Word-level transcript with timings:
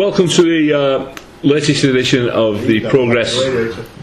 Welcome 0.00 0.28
to 0.28 0.42
the 0.42 0.72
uh, 0.72 1.16
latest 1.42 1.84
edition 1.84 2.30
of 2.30 2.62
the 2.62 2.80
Progress 2.88 3.36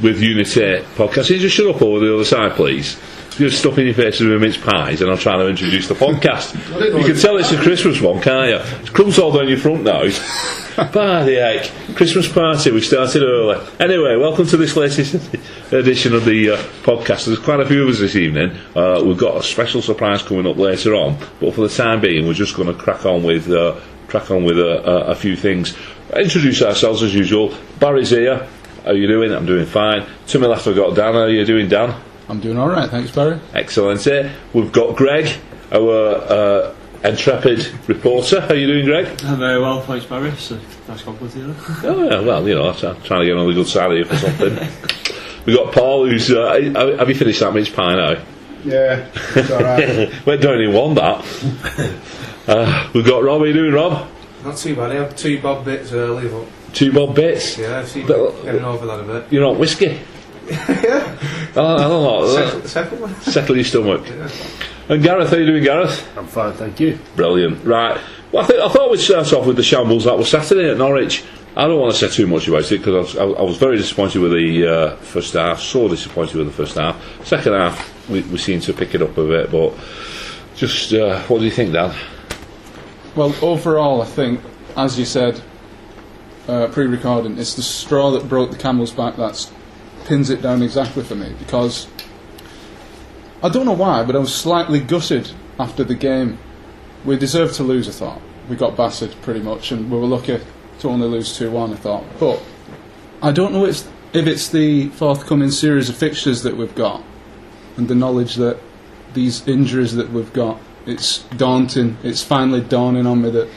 with 0.03 0.21
Unity 0.21 0.83
podcast. 0.93 1.25
Can 1.25 1.37
you 1.37 1.41
just 1.41 1.55
shut 1.55 1.75
up 1.75 1.81
over 1.81 2.05
the 2.05 2.13
other 2.13 2.23
side, 2.23 2.51
please? 2.51 2.99
You're 3.39 3.49
stuffing 3.49 3.87
your 3.87 3.95
faces 3.95 4.27
with 4.27 4.39
mince 4.39 4.57
pies, 4.57 5.01
and 5.01 5.09
I'm 5.09 5.17
trying 5.17 5.39
to 5.39 5.47
introduce 5.47 5.87
the 5.87 5.95
podcast. 5.95 6.53
you 6.99 7.03
can 7.03 7.19
tell 7.19 7.37
it's 7.37 7.51
a 7.51 7.57
Christmas 7.57 7.99
one, 7.99 8.21
can't 8.21 8.47
you? 8.47 8.77
It's 8.79 8.91
crumbs 8.91 9.17
all 9.17 9.31
down 9.31 9.47
your 9.47 9.57
front 9.57 9.81
nose. 9.81 10.19
By 10.77 11.23
the 11.23 11.33
heck, 11.33 11.95
Christmas 11.95 12.31
party. 12.31 12.69
We 12.69 12.81
started 12.81 13.23
early. 13.23 13.67
Anyway, 13.79 14.17
welcome 14.17 14.45
to 14.45 14.57
this 14.57 14.75
latest 14.75 15.15
edition 15.73 16.13
of 16.13 16.25
the 16.25 16.51
uh, 16.51 16.57
podcast. 16.83 17.25
There's 17.25 17.39
quite 17.39 17.59
a 17.59 17.65
few 17.65 17.81
of 17.81 17.89
us 17.89 17.99
this 17.99 18.15
evening. 18.15 18.55
Uh, 18.75 19.01
we've 19.03 19.17
got 19.17 19.37
a 19.37 19.41
special 19.41 19.81
surprise 19.81 20.21
coming 20.21 20.45
up 20.45 20.57
later 20.57 20.93
on, 20.93 21.17
but 21.39 21.55
for 21.55 21.61
the 21.61 21.69
time 21.69 22.01
being, 22.01 22.27
we're 22.27 22.33
just 22.33 22.55
going 22.55 22.67
to 22.67 22.75
crack 22.75 23.03
on 23.03 23.23
with 23.23 23.49
uh, 23.49 23.79
crack 24.07 24.31
on 24.31 24.43
with 24.43 24.57
a, 24.59 24.89
a, 24.89 24.95
a 25.11 25.15
few 25.15 25.35
things. 25.35 25.75
Introduce 26.15 26.61
ourselves 26.61 27.03
as 27.03 27.13
usual. 27.13 27.53
Barry's 27.79 28.09
here. 28.09 28.47
How 28.83 28.91
are 28.91 28.95
you 28.95 29.07
doing? 29.07 29.33
I'm 29.33 29.45
doing 29.45 29.65
fine. 29.65 30.07
To 30.27 30.39
my 30.39 30.47
left, 30.47 30.65
I've 30.67 30.75
got 30.75 30.95
Dan. 30.95 31.13
How 31.13 31.21
are 31.21 31.29
you 31.29 31.45
doing, 31.45 31.67
Dan? 31.67 31.93
I'm 32.29 32.39
doing 32.39 32.57
all 32.57 32.69
right, 32.69 32.89
thanks, 32.89 33.11
Barry. 33.11 33.39
Excellent. 33.53 34.05
eh? 34.07 34.31
We've 34.53 34.71
got 34.71 34.95
Greg, 34.95 35.29
our 35.71 36.15
uh, 36.15 36.75
intrepid 37.03 37.67
reporter. 37.87 38.41
How 38.41 38.49
are 38.49 38.55
you 38.55 38.67
doing, 38.67 38.85
Greg? 38.85 39.07
I'm 39.23 39.39
very 39.39 39.59
well, 39.61 39.81
thanks, 39.81 40.05
Barry. 40.05 40.31
So, 40.35 40.59
nice 40.87 41.03
compliment 41.03 41.33
here. 41.35 41.55
Oh, 41.89 42.03
yeah, 42.03 42.19
well, 42.21 42.47
you 42.47 42.55
know, 42.55 42.69
I'm 42.69 42.75
trying 43.03 43.21
to 43.21 43.25
get 43.25 43.37
on 43.37 43.47
the 43.47 43.53
good 43.53 43.67
side 43.67 43.91
of 43.91 43.97
you 43.97 44.05
for 44.05 44.15
something. 44.17 44.55
We've 45.45 45.55
got 45.55 45.73
Paul, 45.73 46.07
who's. 46.07 46.29
Uh, 46.31 46.95
have 46.97 47.07
you 47.07 47.15
finished 47.15 47.39
that 47.39 47.53
mince 47.53 47.69
pie 47.69 47.95
now? 47.95 48.21
Yeah, 48.67 49.09
it's 49.35 49.49
alright. 49.51 50.11
we 50.25 50.37
don't 50.37 50.61
even 50.61 50.73
want 50.75 50.95
that. 50.95 51.93
Uh, 52.47 52.89
we've 52.93 53.05
got 53.05 53.21
Rob. 53.21 53.39
How 53.41 53.43
you 53.43 53.51
doing, 53.51 53.73
Rob? 53.73 54.07
Not 54.45 54.55
too 54.55 54.73
bad. 54.73 54.91
I 54.93 54.95
have 54.95 55.17
two 55.17 55.41
bob 55.41 55.65
bits 55.65 55.91
early, 55.91 56.29
but 56.29 56.45
Two 56.73 56.93
bob 56.93 57.13
bits. 57.13 57.57
yeah, 57.57 57.79
I've 57.79 57.89
seen 57.89 58.07
But- 58.07 58.41
getting 58.43 58.63
over 58.63 58.85
that 58.85 59.01
a 59.01 59.03
bit. 59.03 59.33
You're 59.33 59.43
not 59.43 59.59
whiskey. 59.59 59.99
yeah, 60.49 61.17
Oh, 61.57 61.75
I 61.75 61.77
don't 61.77 62.03
know. 62.03 62.27
second, 62.33 62.67
second 62.69 63.01
one. 63.01 63.15
Settle 63.19 63.55
your 63.57 63.65
stomach. 63.65 64.07
Yeah. 64.07 64.29
And 64.87 65.03
Gareth, 65.03 65.29
how 65.29 65.35
you 65.35 65.45
doing, 65.45 65.63
Gareth? 65.65 66.07
I'm 66.17 66.25
fine, 66.27 66.53
thank 66.53 66.79
you. 66.79 66.97
Brilliant. 67.17 67.65
Right. 67.65 67.99
Well, 68.31 68.45
I, 68.45 68.47
think, 68.47 68.61
I 68.61 68.69
thought 68.69 68.91
we'd 68.91 69.01
start 69.01 69.33
off 69.33 69.45
with 69.45 69.57
the 69.57 69.63
shambles 69.63 70.05
that 70.05 70.17
was 70.17 70.29
Saturday 70.31 70.69
at 70.71 70.77
Norwich. 70.77 71.25
I 71.57 71.65
don't 71.65 71.79
want 71.79 71.91
to 71.91 71.97
say 71.97 72.15
too 72.15 72.27
much 72.27 72.47
about 72.47 72.71
it 72.71 72.77
because 72.77 73.17
I 73.17 73.23
was, 73.23 73.37
I, 73.37 73.39
I 73.39 73.41
was 73.41 73.57
very 73.57 73.77
disappointed 73.77 74.21
with 74.21 74.31
the 74.31 74.67
uh, 74.67 74.95
first 74.97 75.33
half, 75.33 75.59
so 75.59 75.87
disappointed 75.87 76.35
with 76.35 76.45
the 76.45 76.53
first 76.53 76.75
half. 76.77 77.03
Second 77.25 77.53
half, 77.53 78.07
we, 78.07 78.21
we 78.21 78.37
seemed 78.37 78.61
to 78.61 78.73
pick 78.73 78.93
it 78.93 79.01
up 79.01 79.17
a 79.17 79.25
bit, 79.25 79.49
but 79.49 79.73
just 80.55 80.93
uh, 80.93 81.19
what 81.23 81.39
do 81.39 81.45
you 81.45 81.51
think, 81.51 81.73
Dan? 81.73 81.95
Well, 83.15 83.33
overall, 83.41 84.03
I 84.03 84.05
think, 84.05 84.39
as 84.75 84.99
you 84.99 85.05
said, 85.05 85.41
uh, 86.47 86.67
pre-recording, 86.67 87.39
it's 87.39 87.55
the 87.55 87.63
straw 87.63 88.11
that 88.11 88.29
broke 88.29 88.51
the 88.51 88.57
camel's 88.57 88.91
back 88.91 89.15
that 89.15 89.51
pins 90.05 90.29
it 90.29 90.43
down 90.43 90.61
exactly 90.61 91.03
for 91.03 91.15
me 91.15 91.33
because 91.39 91.87
I 93.41 93.49
don't 93.49 93.65
know 93.65 93.73
why, 93.73 94.03
but 94.03 94.15
I 94.15 94.19
was 94.19 94.33
slightly 94.33 94.79
gutted 94.79 95.31
after 95.57 95.83
the 95.83 95.95
game. 95.95 96.37
We 97.03 97.17
deserved 97.17 97.55
to 97.55 97.63
lose, 97.63 97.89
I 97.89 97.93
thought. 97.93 98.21
We 98.47 98.55
got 98.55 98.77
battered 98.77 99.15
pretty 99.23 99.39
much, 99.39 99.71
and 99.71 99.89
we 99.89 99.97
were 99.97 100.05
lucky 100.05 100.39
to 100.79 100.89
only 100.89 101.07
lose 101.07 101.37
two-one. 101.37 101.73
I 101.73 101.75
thought, 101.75 102.03
but 102.19 102.41
I 103.21 103.31
don't 103.31 103.53
know 103.53 103.65
it's, 103.65 103.87
if 104.13 104.27
it's 104.27 104.49
the 104.49 104.89
forthcoming 104.89 105.51
series 105.51 105.89
of 105.89 105.97
fixtures 105.97 106.43
that 106.43 106.55
we've 106.55 106.75
got 106.75 107.03
and 107.77 107.87
the 107.87 107.95
knowledge 107.95 108.35
that 108.35 108.59
these 109.13 109.47
injuries 109.47 109.95
that 109.95 110.11
we've 110.11 110.31
got, 110.33 110.59
it's 110.85 111.19
daunting. 111.37 111.97
It's 112.03 112.23
finally 112.23 112.61
dawning 112.61 113.05
on 113.05 113.21
me 113.21 113.31
that 113.31 113.49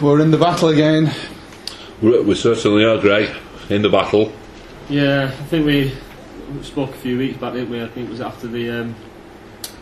we're 0.00 0.20
in 0.20 0.30
the 0.30 0.38
battle 0.38 0.68
again. 0.68 1.12
We, 2.02 2.20
we 2.22 2.34
certainly 2.34 2.84
are, 2.84 2.98
Greg, 2.98 3.34
in 3.68 3.82
the 3.82 3.88
battle. 3.88 4.32
Yeah, 4.88 5.26
I 5.26 5.44
think 5.44 5.66
we 5.66 5.92
spoke 6.62 6.90
a 6.90 6.98
few 6.98 7.18
weeks 7.18 7.38
back, 7.38 7.52
didn't 7.52 7.70
we? 7.70 7.82
I 7.82 7.86
think 7.88 8.08
it 8.08 8.10
was 8.10 8.20
after 8.20 8.48
the 8.48 8.70
um, 8.70 8.94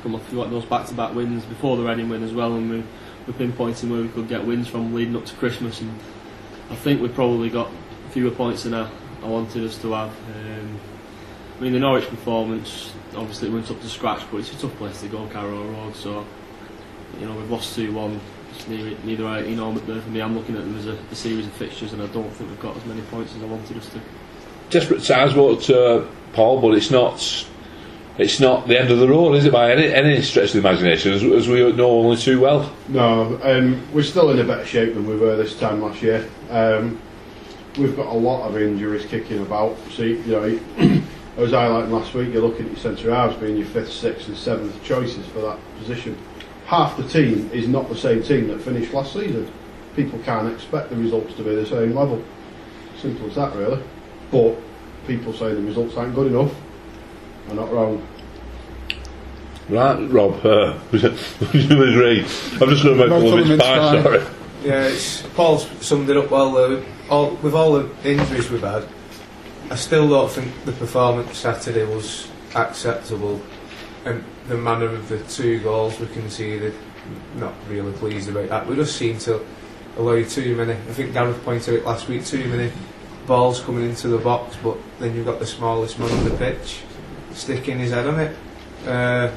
come 0.02 0.14
off 0.14 0.32
what 0.32 0.50
those 0.50 0.64
back-to-back 0.66 1.14
wins 1.14 1.44
before 1.44 1.76
the 1.76 1.82
Reading 1.82 2.08
win 2.08 2.22
as 2.22 2.32
well, 2.32 2.54
and 2.54 2.70
we 2.70 2.84
were 3.28 3.34
pinpointing 3.34 3.90
where 3.90 4.00
we 4.00 4.08
could 4.08 4.28
get 4.28 4.44
wins 4.44 4.66
from 4.66 4.94
leading 4.94 5.14
up 5.14 5.26
to 5.26 5.34
Christmas, 5.36 5.80
and 5.80 5.92
I 6.70 6.74
think 6.74 7.00
we 7.00 7.08
probably 7.08 7.50
got 7.50 7.70
fewer 8.10 8.30
points 8.30 8.64
than 8.64 8.74
I, 8.74 8.90
I 9.22 9.26
wanted 9.26 9.64
us 9.64 9.78
to 9.82 9.92
have. 9.92 10.08
Um, 10.08 10.80
I 11.58 11.60
mean, 11.60 11.72
the 11.72 11.78
Norwich 11.78 12.08
performance 12.08 12.92
obviously 13.14 13.50
went 13.50 13.70
up 13.70 13.80
to 13.80 13.88
scratch, 13.88 14.22
but 14.30 14.38
it's 14.38 14.52
a 14.52 14.58
tough 14.58 14.74
place 14.76 15.00
to 15.02 15.08
go, 15.08 15.26
Carrow 15.26 15.62
Road. 15.64 15.94
So 15.94 16.24
you 17.20 17.26
know 17.26 17.34
we've 17.36 17.50
lost 17.50 17.74
two-one. 17.76 18.20
Neither, 18.66 18.96
neither 19.04 19.26
I, 19.26 19.42
you 19.42 19.54
know, 19.54 19.72
but 19.72 20.02
for 20.02 20.10
me, 20.10 20.20
I'm 20.20 20.34
looking 20.34 20.56
at 20.56 20.62
them 20.62 20.76
as 20.76 20.86
a, 20.86 20.98
a 21.12 21.14
series 21.14 21.46
of 21.46 21.52
fixtures, 21.52 21.92
and 21.92 22.02
I 22.02 22.06
don't 22.06 22.28
think 22.30 22.50
we've 22.50 22.60
got 22.60 22.76
as 22.76 22.84
many 22.86 23.02
points 23.02 23.34
as 23.36 23.42
I 23.42 23.46
wanted 23.46 23.76
us 23.76 23.88
to. 23.90 24.00
Desperate 24.70 25.04
times, 25.04 25.34
what 25.34 25.68
uh, 25.70 26.04
Paul? 26.32 26.60
But 26.60 26.74
it's 26.74 26.90
not. 26.90 27.46
It's 28.18 28.40
not 28.40 28.66
the 28.66 28.76
end 28.76 28.90
of 28.90 28.98
the 28.98 29.06
road, 29.06 29.34
is 29.34 29.44
it? 29.44 29.52
By 29.52 29.70
any, 29.70 29.94
any 29.94 30.22
stretch 30.22 30.52
of 30.52 30.54
the 30.54 30.68
imagination, 30.68 31.12
as, 31.12 31.22
as 31.22 31.48
we 31.48 31.72
know 31.72 31.88
only 31.88 32.16
too 32.16 32.40
well. 32.40 32.74
No, 32.88 33.38
um, 33.44 33.80
we're 33.92 34.02
still 34.02 34.30
in 34.30 34.40
a 34.40 34.44
better 34.44 34.66
shape 34.66 34.94
than 34.94 35.06
we 35.06 35.16
were 35.16 35.36
this 35.36 35.56
time 35.56 35.80
last 35.80 36.02
year. 36.02 36.28
Um, 36.50 37.00
we've 37.78 37.94
got 37.94 38.06
a 38.06 38.18
lot 38.18 38.48
of 38.48 38.60
injuries 38.60 39.06
kicking 39.06 39.40
about. 39.40 39.78
See, 39.92 40.20
you 40.22 40.32
know, 40.32 40.60
I 40.78 41.40
was 41.40 41.52
highlighting 41.52 41.90
last 41.90 42.12
week. 42.12 42.32
You're 42.32 42.42
looking 42.42 42.66
at 42.66 42.72
your 42.72 42.80
centre 42.80 43.14
halves 43.14 43.36
being 43.36 43.56
your 43.56 43.68
fifth, 43.68 43.92
sixth, 43.92 44.26
and 44.26 44.36
seventh 44.36 44.82
choices 44.82 45.24
for 45.28 45.38
that 45.42 45.58
position. 45.78 46.18
Half 46.66 46.96
the 46.96 47.06
team 47.06 47.48
is 47.52 47.68
not 47.68 47.88
the 47.88 47.96
same 47.96 48.24
team 48.24 48.48
that 48.48 48.60
finished 48.60 48.92
last 48.92 49.12
season. 49.12 49.48
People 49.94 50.18
can't 50.24 50.52
expect 50.52 50.90
the 50.90 50.96
results 50.96 51.34
to 51.34 51.44
be 51.44 51.54
the 51.54 51.66
same 51.66 51.94
level. 51.94 52.20
Simple 53.00 53.28
as 53.28 53.36
that, 53.36 53.54
really. 53.54 53.80
But 54.32 54.56
people 55.06 55.32
say 55.32 55.54
the 55.54 55.62
results 55.62 55.96
aren't 55.96 56.16
good 56.16 56.26
enough. 56.26 56.52
Are 57.48 57.54
not 57.54 57.72
wrong. 57.72 58.06
Right, 59.70 60.10
Rob, 60.10 60.44
uh, 60.44 60.78
would 60.92 61.02
you 61.02 61.82
agree? 61.82 62.20
I'm 62.20 62.68
just 62.70 62.84
going 62.84 62.96
to 62.96 63.04
make 63.04 63.10
Rob 63.10 63.20
full 63.20 63.38
of 63.38 63.46
Fullerman's 63.46 63.62
pie, 63.62 64.02
sorry. 64.02 64.22
Yeah, 64.62 64.86
it's, 64.86 65.22
Paul's 65.34 65.68
summed 65.86 66.10
it 66.10 66.16
up 66.16 66.30
well. 66.30 66.56
Uh, 66.56 66.82
all, 67.08 67.34
with 67.36 67.54
all 67.54 67.72
the 67.72 67.90
injuries 68.04 68.50
we've 68.50 68.62
had, 68.62 68.86
I 69.70 69.76
still 69.76 70.08
don't 70.08 70.30
think 70.30 70.52
the 70.64 70.72
performance 70.72 71.38
Saturday 71.38 71.84
was 71.84 72.28
acceptable, 72.54 73.40
and 74.04 74.24
the 74.48 74.56
manner 74.56 74.86
of 74.86 75.08
the 75.08 75.18
two 75.24 75.60
goals 75.60 75.98
we 76.00 76.06
conceded, 76.08 76.74
not 77.36 77.54
really 77.68 77.92
pleased 77.92 78.28
about 78.28 78.48
that. 78.48 78.66
We 78.66 78.74
just 78.74 78.96
seem 78.96 79.18
to 79.20 79.44
allow 79.96 80.22
too 80.22 80.54
many. 80.56 80.72
I 80.72 80.92
think 80.92 81.12
Gareth 81.12 81.42
pointed 81.44 81.80
out 81.80 81.86
last 81.86 82.08
week 82.08 82.24
too 82.24 82.46
many 82.48 82.72
balls 83.26 83.60
coming 83.60 83.84
into 83.84 84.08
the 84.08 84.18
box, 84.18 84.56
but 84.62 84.76
then 84.98 85.14
you've 85.14 85.26
got 85.26 85.38
the 85.38 85.46
smallest 85.46 85.98
man 85.98 86.10
on 86.10 86.24
the 86.24 86.36
pitch 86.36 86.82
sticking 87.32 87.78
his 87.78 87.92
head 87.92 88.06
on 88.06 88.20
it. 88.20 88.36
Uh, 88.86 89.30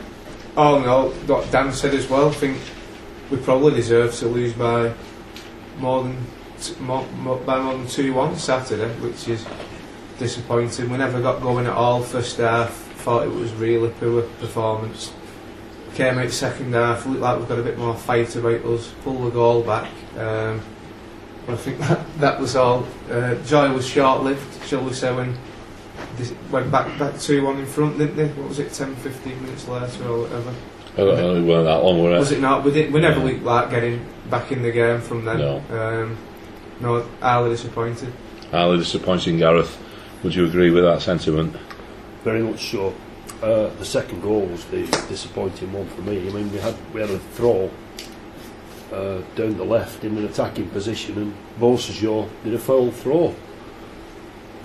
in 0.54 0.58
all, 0.58 1.10
what 1.10 1.50
Dan 1.52 1.72
said 1.72 1.94
as 1.94 2.10
well, 2.10 2.30
I 2.30 2.34
think 2.34 2.58
we 3.30 3.38
probably 3.38 3.74
deserve 3.74 4.14
to 4.16 4.28
lose 4.28 4.54
by 4.54 4.94
more 5.78 6.04
than 6.04 6.18
t- 6.60 6.76
more, 6.80 7.06
more, 7.14 7.38
by 7.38 7.60
more 7.60 7.74
than 7.74 7.88
two 7.88 8.14
one 8.14 8.36
Saturday, 8.36 8.90
which 9.00 9.28
is 9.28 9.46
disappointing. 10.20 10.90
We 10.90 10.98
never 10.98 11.22
got 11.22 11.42
going 11.42 11.66
at 11.66 11.74
all 11.74 12.02
first 12.04 12.38
half. 12.38 12.72
Thought 13.02 13.24
it 13.24 13.32
was 13.32 13.52
really 13.54 13.90
poor 14.00 14.22
performance. 14.22 15.12
Came 15.96 16.20
out 16.20 16.32
second 16.32 16.74
half, 16.74 17.06
looked 17.06 17.22
like 17.22 17.40
we've 17.40 17.50
got 17.50 17.60
a 17.60 17.64
bit 17.64 17.78
more 17.78 17.96
fight 17.96 18.36
about 18.36 18.64
us. 18.66 18.94
Pull 19.04 19.26
the 19.26 19.32
goal 19.32 19.64
back. 19.64 19.90
Um, 20.18 20.62
but 21.46 21.54
I 21.54 21.58
think 21.58 21.80
that 21.88 22.20
that 22.20 22.40
was 22.40 22.56
all. 22.56 22.86
Uh, 23.10 23.36
joy 23.46 23.74
was 23.74 23.88
short 23.88 24.24
lived, 24.24 24.68
shall 24.68 24.84
we 24.84 24.94
say, 24.94 25.14
when 25.16 25.38
this 26.18 26.34
went 26.52 26.72
back 26.72 26.98
back 27.00 27.20
two 27.20 27.44
one 27.46 27.58
in 27.60 27.66
front, 27.66 27.98
didn't 27.98 28.16
they? 28.16 28.28
What 28.28 28.50
was 28.50 28.60
it, 28.60 28.72
10, 28.74 28.96
15 28.96 29.42
minutes 29.44 29.68
later 29.68 30.08
or 30.08 30.20
whatever? 30.22 30.54
I 30.94 30.98
don't 30.98 31.16
know, 31.18 31.36
it 31.36 31.42
weren't 31.44 31.66
that 31.66 31.84
long, 31.84 32.04
were 32.04 32.10
Was 32.12 32.32
it? 32.32 32.40
it 32.40 32.42
not? 32.42 32.64
We, 32.66 32.72
did, 32.72 32.92
we 32.94 33.00
never 33.00 33.20
No. 33.20 33.26
looked 33.28 33.44
like 33.44 33.70
getting 33.70 34.06
back 34.30 34.52
in 34.52 34.62
the 34.62 34.72
game 34.72 35.00
from 35.00 35.24
then. 35.24 35.38
No. 35.40 35.62
Um, 35.70 36.18
no, 36.82 37.06
highly 37.22 37.52
disappointed. 37.52 38.12
Highly 38.52 38.78
disappointing, 38.80 39.38
Gareth. 39.38 39.78
Would 40.24 40.36
you 40.36 40.46
agree 40.46 40.70
with 40.70 40.84
that 40.84 41.02
sentiment? 41.02 41.56
Very 42.24 42.42
much 42.44 42.72
so. 42.72 42.94
Uh, 43.42 43.70
the 43.80 43.86
second 43.86 44.22
goal 44.22 44.42
was 44.48 44.66
the 44.66 44.86
disappointing 45.08 45.72
one 45.74 45.88
for 45.88 46.02
me. 46.02 46.18
I 46.28 46.32
mean, 46.32 46.52
we 46.52 46.60
had 46.60 46.76
we 46.94 47.02
had 47.02 47.10
a 47.10 47.18
throw 47.20 47.72
uh, 48.92 49.22
down 49.36 49.58
the 49.58 49.64
left 49.64 50.04
in 50.04 50.18
an 50.18 50.26
attacking 50.26 50.70
position, 50.70 51.18
and 51.18 51.34
Beausejour 51.60 52.28
did 52.44 52.54
a 52.54 52.60
foul 52.60 52.92
throw. 52.92 53.34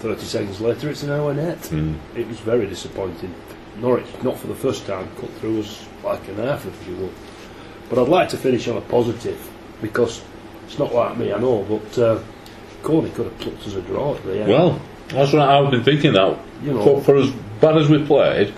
Thirty 0.07 0.25
seconds 0.25 0.61
later, 0.61 0.89
it's 0.89 1.03
an 1.03 1.11
hour 1.11 1.35
net. 1.35 1.59
Mm. 1.63 1.97
It 2.15 2.29
was 2.29 2.39
very 2.39 2.65
disappointing. 2.67 3.35
Norwich, 3.81 4.07
not 4.23 4.39
for 4.39 4.47
the 4.47 4.55
first 4.55 4.87
time, 4.87 5.09
cut 5.21 5.29
through 5.41 5.59
us 5.59 5.85
like 6.05 6.29
an 6.29 6.37
half, 6.37 6.65
if 6.65 6.87
you 6.87 6.95
will. 6.95 7.11
But 7.91 7.99
I'd 7.99 8.09
like 8.09 8.29
to 8.29 8.37
finish 8.37 8.69
on 8.69 8.77
a 8.77 8.81
positive 8.83 9.51
because 9.83 10.23
it's 10.65 10.79
not 10.79 10.95
like 10.95 11.17
me, 11.17 11.33
I 11.33 11.41
know, 11.41 11.65
but 11.65 11.99
uh, 11.99 12.23
Koné 12.85 13.13
could 13.17 13.25
have 13.27 13.39
plucked 13.39 13.67
us 13.67 13.75
a 13.75 13.83
draw 13.83 14.15
at 14.15 14.23
the 14.23 14.43
end. 14.43 14.49
Well, 14.49 14.81
that's 15.09 15.33
what 15.33 15.43
I've 15.43 15.73
been 15.73 15.83
thinking 15.83 16.13
that. 16.13 16.39
You 16.63 16.75
know. 16.75 16.85
For, 17.01 17.03
for 17.03 17.17
as 17.17 17.31
bad 17.61 17.77
as 17.77 17.89
we 17.89 18.07
played, 18.07 18.55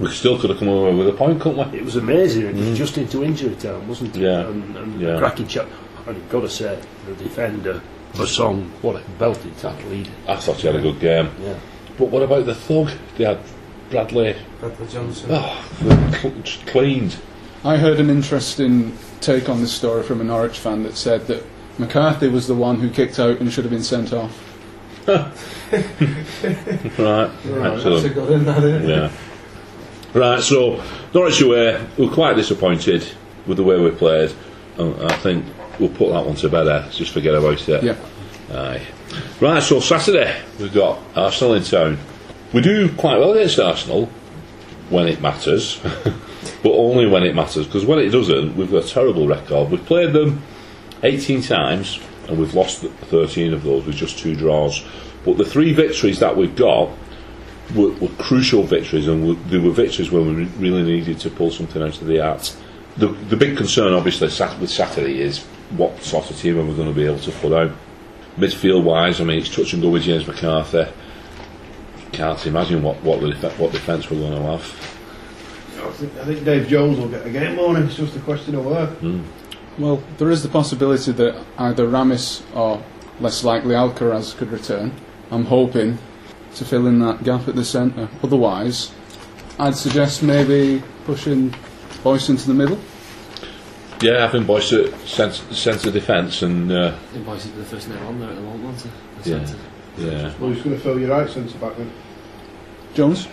we 0.00 0.10
still 0.10 0.36
could 0.36 0.50
have 0.50 0.58
come 0.58 0.66
away 0.66 0.96
with 0.96 1.08
a 1.08 1.12
point, 1.12 1.40
couldn't 1.40 1.70
we? 1.70 1.78
It 1.78 1.84
was 1.84 1.94
amazing. 1.94 2.46
It 2.46 2.56
was 2.56 2.76
just 2.76 2.98
into 2.98 3.22
injury 3.22 3.54
time, 3.54 3.86
wasn't 3.86 4.16
it? 4.16 4.22
Yeah. 4.22 4.48
And, 4.48 4.76
and 4.76 5.00
Yeah. 5.00 5.16
cracking 5.18 5.46
chat. 5.46 5.68
And 6.08 6.16
you've 6.16 6.28
got 6.28 6.40
to 6.40 6.48
say, 6.48 6.76
the 7.06 7.14
defender, 7.14 7.80
Bassong, 8.16 8.68
what 8.82 8.96
a 8.96 9.08
belted 9.18 9.56
tackle 9.58 9.90
he 9.90 10.02
did. 10.04 10.12
I 10.28 10.36
thought 10.36 10.56
he 10.56 10.66
had 10.66 10.76
a 10.76 10.82
good 10.82 10.98
game. 11.00 11.30
Yeah. 11.40 11.58
But 11.98 12.06
what 12.08 12.22
about 12.22 12.46
the 12.46 12.54
thug? 12.54 12.90
They 13.16 13.24
had 13.24 13.38
Bradley 13.90 14.36
Bradley 14.60 14.86
Johnson. 14.88 15.28
oh, 15.32 15.68
cl- 16.20 16.34
just 16.42 16.66
cleaned. 16.66 17.16
I 17.64 17.76
heard 17.78 17.98
an 18.00 18.10
interesting 18.10 18.96
take 19.20 19.48
on 19.48 19.60
this 19.60 19.72
story 19.72 20.02
from 20.02 20.20
a 20.20 20.24
Norwich 20.24 20.58
fan 20.58 20.82
that 20.84 20.96
said 20.96 21.26
that 21.28 21.42
McCarthy 21.78 22.28
was 22.28 22.46
the 22.46 22.54
one 22.54 22.76
who 22.80 22.90
kicked 22.90 23.18
out 23.18 23.38
and 23.40 23.52
should 23.52 23.64
have 23.64 23.72
been 23.72 23.82
sent 23.82 24.12
off. 24.12 24.42
Right, 26.98 27.30
That's 27.44 27.76
excellent. 27.86 28.04
a 28.06 28.08
good 28.10 28.30
one, 28.30 28.44
that, 28.44 28.62
isn't 28.64 28.82
it? 28.82 28.88
Yeah. 28.88 29.12
Right, 30.14 30.40
so 30.42 30.82
Norwich 31.12 31.40
away, 31.42 31.84
we're 31.98 32.10
quite 32.12 32.34
disappointed 32.36 33.06
with 33.46 33.56
the 33.56 33.64
way 33.64 33.78
we 33.80 33.90
played. 33.90 34.32
And 34.78 34.94
I 35.10 35.16
think 35.18 35.44
we'll 35.80 35.88
put 35.88 36.10
that 36.12 36.24
one 36.24 36.36
to 36.36 36.48
bed 36.48 36.64
there. 36.64 36.88
Just 36.90 37.12
forget 37.12 37.34
about 37.34 37.68
it. 37.68 37.82
Yeah. 37.82 37.96
Aye. 38.50 38.86
Right, 39.40 39.62
so 39.62 39.80
Saturday 39.80 40.42
we've 40.58 40.72
got 40.72 40.98
Arsenal 41.14 41.54
in 41.54 41.62
town. 41.62 41.98
We 42.52 42.60
do 42.60 42.94
quite 42.94 43.18
well 43.18 43.32
against 43.32 43.58
Arsenal 43.58 44.06
when 44.88 45.08
it 45.08 45.20
matters, 45.20 45.80
but 46.62 46.72
only 46.72 47.06
when 47.06 47.22
it 47.22 47.34
matters. 47.34 47.66
Because 47.66 47.84
when 47.84 47.98
it 47.98 48.10
doesn't, 48.10 48.56
we've 48.56 48.70
got 48.70 48.84
a 48.84 48.88
terrible 48.88 49.26
record. 49.26 49.70
We've 49.70 49.84
played 49.84 50.12
them 50.12 50.42
18 51.02 51.42
times 51.42 51.98
and 52.28 52.38
we've 52.38 52.54
lost 52.54 52.80
13 52.82 53.52
of 53.52 53.62
those 53.62 53.84
with 53.86 53.96
just 53.96 54.18
two 54.18 54.34
draws. 54.34 54.84
But 55.24 55.38
the 55.38 55.44
three 55.44 55.72
victories 55.72 56.20
that 56.20 56.36
we've 56.36 56.54
got 56.54 56.90
were, 57.74 57.90
were 57.92 58.08
crucial 58.18 58.62
victories, 58.62 59.08
and 59.08 59.26
were, 59.26 59.34
they 59.34 59.58
were 59.58 59.72
victories 59.72 60.10
when 60.10 60.26
we 60.26 60.44
re- 60.44 60.50
really 60.58 60.82
needed 60.82 61.18
to 61.20 61.30
pull 61.30 61.50
something 61.50 61.82
out 61.82 62.00
of 62.00 62.06
the 62.06 62.20
art. 62.20 62.56
The, 62.96 63.08
the 63.08 63.36
big 63.36 63.56
concern, 63.56 63.92
obviously, 63.92 64.28
with 64.60 64.70
Saturday 64.70 65.20
is 65.20 65.44
what 65.70 66.02
sort 66.02 66.30
of 66.30 66.38
team 66.38 66.58
are 66.58 66.64
we 66.64 66.74
going 66.74 66.88
to 66.88 66.94
be 66.94 67.04
able 67.04 67.18
to 67.18 67.32
put 67.32 67.52
out. 67.52 67.70
Midfield 68.36 68.84
wise, 68.84 69.20
I 69.20 69.24
mean, 69.24 69.38
it's 69.38 69.54
touch 69.54 69.72
and 69.72 69.82
go 69.82 69.90
with 69.90 70.02
James 70.02 70.26
McCarthy. 70.26 70.86
Can't 72.12 72.46
imagine 72.46 72.82
what 72.82 73.02
what, 73.02 73.20
the 73.20 73.28
defe- 73.28 73.58
what 73.58 73.72
defence 73.72 74.10
we're 74.10 74.20
going 74.20 74.34
to 74.34 74.42
have. 74.42 74.96
I 75.82 75.90
think, 75.90 76.16
I 76.16 76.24
think 76.24 76.44
Dave 76.44 76.68
Jones 76.68 76.98
will 76.98 77.08
get 77.08 77.26
a 77.26 77.30
game 77.30 77.58
on 77.58 77.76
him. 77.76 77.86
It's 77.86 77.96
just 77.96 78.16
a 78.16 78.20
question 78.20 78.54
of 78.54 78.66
where. 78.66 78.86
Hmm. 78.86 79.22
Well, 79.78 80.02
there 80.18 80.30
is 80.30 80.42
the 80.42 80.48
possibility 80.48 81.12
that 81.12 81.44
either 81.58 81.86
Ramis 81.86 82.42
or 82.54 82.82
less 83.20 83.44
likely 83.44 83.74
Alcaraz 83.74 84.36
could 84.36 84.50
return. 84.50 84.92
I'm 85.30 85.44
hoping 85.44 85.98
to 86.54 86.64
fill 86.64 86.86
in 86.86 87.00
that 87.00 87.24
gap 87.24 87.48
at 87.48 87.54
the 87.54 87.64
centre. 87.64 88.08
Otherwise, 88.22 88.92
I'd 89.58 89.76
suggest 89.76 90.22
maybe 90.22 90.82
pushing 91.04 91.54
Boyce 92.02 92.28
into 92.28 92.46
the 92.46 92.54
middle. 92.54 92.78
Yeah, 94.00 94.20
having 94.20 94.44
Boyce 94.44 94.72
at 94.72 94.92
centre, 95.00 95.54
centre 95.54 95.90
defence 95.90 96.42
and 96.42 96.70
uh, 96.70 96.88
I 96.94 97.12
think 97.12 97.24
Boyce 97.26 97.46
is 97.46 97.52
the 97.52 97.64
first 97.64 97.88
name 97.88 98.02
on 98.06 98.20
there 98.20 98.28
at 98.30 98.34
the 98.36 98.42
moment, 98.42 98.64
aren't 98.66 98.80
he? 99.24 99.30
Yeah. 99.30 99.44
centre. 99.46 99.58
yeah, 99.98 100.34
Well, 100.38 100.50
he's 100.52 100.62
going 100.62 100.76
to 100.76 100.82
fill 100.82 100.98
your 101.00 101.10
right 101.10 101.28
centre 101.28 101.56
back 101.58 101.76
then? 101.76 101.90
Jones? 102.94 103.26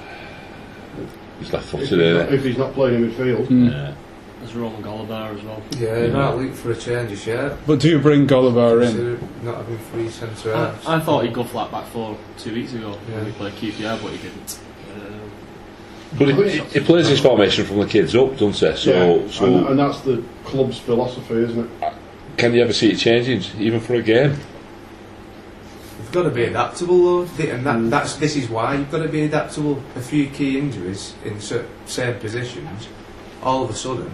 he's 1.40 1.52
left 1.52 1.74
If 1.74 1.80
he's, 1.82 1.90
footed. 1.90 2.16
not, 2.18 2.34
if 2.34 2.44
he's 2.44 2.58
not 2.58 2.74
playing 2.74 3.04
in 3.04 3.12
midfield. 3.12 3.48
Mm. 3.48 3.72
Yeah. 3.72 3.96
There's 4.40 4.56
Roman 4.56 4.84
Golobart 4.84 5.38
as 5.38 5.44
well. 5.44 5.62
Yeah, 5.78 6.06
you 6.06 6.12
might 6.12 6.34
look 6.34 6.54
for 6.54 6.72
a 6.72 6.76
change 6.76 7.12
of 7.14 7.18
shirt. 7.18 7.58
But 7.66 7.80
do 7.80 7.90
you 7.90 8.00
bring 8.00 8.28
Gulliver 8.28 8.82
in? 8.82 9.18
Not 9.42 9.56
having 9.58 9.78
three 9.78 10.10
centre 10.10 10.54
I, 10.54 10.66
halves. 10.72 10.86
I 10.86 11.00
thought 11.00 11.24
he'd 11.24 11.34
go 11.34 11.46
flat 11.46 11.72
back 11.72 11.86
four 11.88 12.18
two 12.38 12.54
weeks 12.54 12.74
ago 12.74 12.98
Yeah. 13.10 13.16
when 13.16 13.26
we 13.26 13.32
played 13.32 13.54
QPR, 13.54 14.02
but 14.02 14.12
he 14.12 14.18
didn't. 14.18 14.60
But 16.18 16.28
he, 16.30 16.60
he 16.60 16.80
plays 16.80 17.08
his 17.08 17.20
formation 17.20 17.66
from 17.66 17.80
the 17.80 17.88
kids 17.88 18.16
up, 18.16 18.38
doesn't 18.38 18.54
he? 18.54 18.78
So, 18.78 18.92
yeah. 18.92 19.32
so 19.32 19.46
and, 19.46 19.68
and 19.68 19.80
that's 19.80 20.02
the 20.02 20.24
club's 20.44 20.78
philosophy, 20.78 21.36
isn't 21.36 21.60
it? 21.82 21.94
can 22.38 22.54
you 22.54 22.62
ever 22.62 22.74
see 22.74 22.92
it 22.92 22.98
changing, 22.98 23.44
even 23.60 23.80
for 23.80 23.96
a 23.96 24.02
game? 24.02 24.32
You've 25.98 26.12
got 26.12 26.24
to 26.24 26.30
be 26.30 26.44
adaptable 26.46 27.26
though, 27.26 27.44
and 27.44 27.66
that, 27.66 27.90
that's 27.90 28.16
this 28.16 28.36
is 28.36 28.50
why 28.50 28.76
you've 28.76 28.92
got 28.92 29.04
to 29.04 29.10
be 29.10 29.24
adaptable. 29.24 29.82
A 29.96 30.02
few 30.02 30.28
key 30.28 30.58
injuries 30.58 31.16
in 31.24 31.40
certain 31.40 31.70
same 31.86 32.20
positions, 32.20 32.88
all 33.42 33.64
of 33.64 33.70
a 33.70 33.74
sudden, 33.74 34.12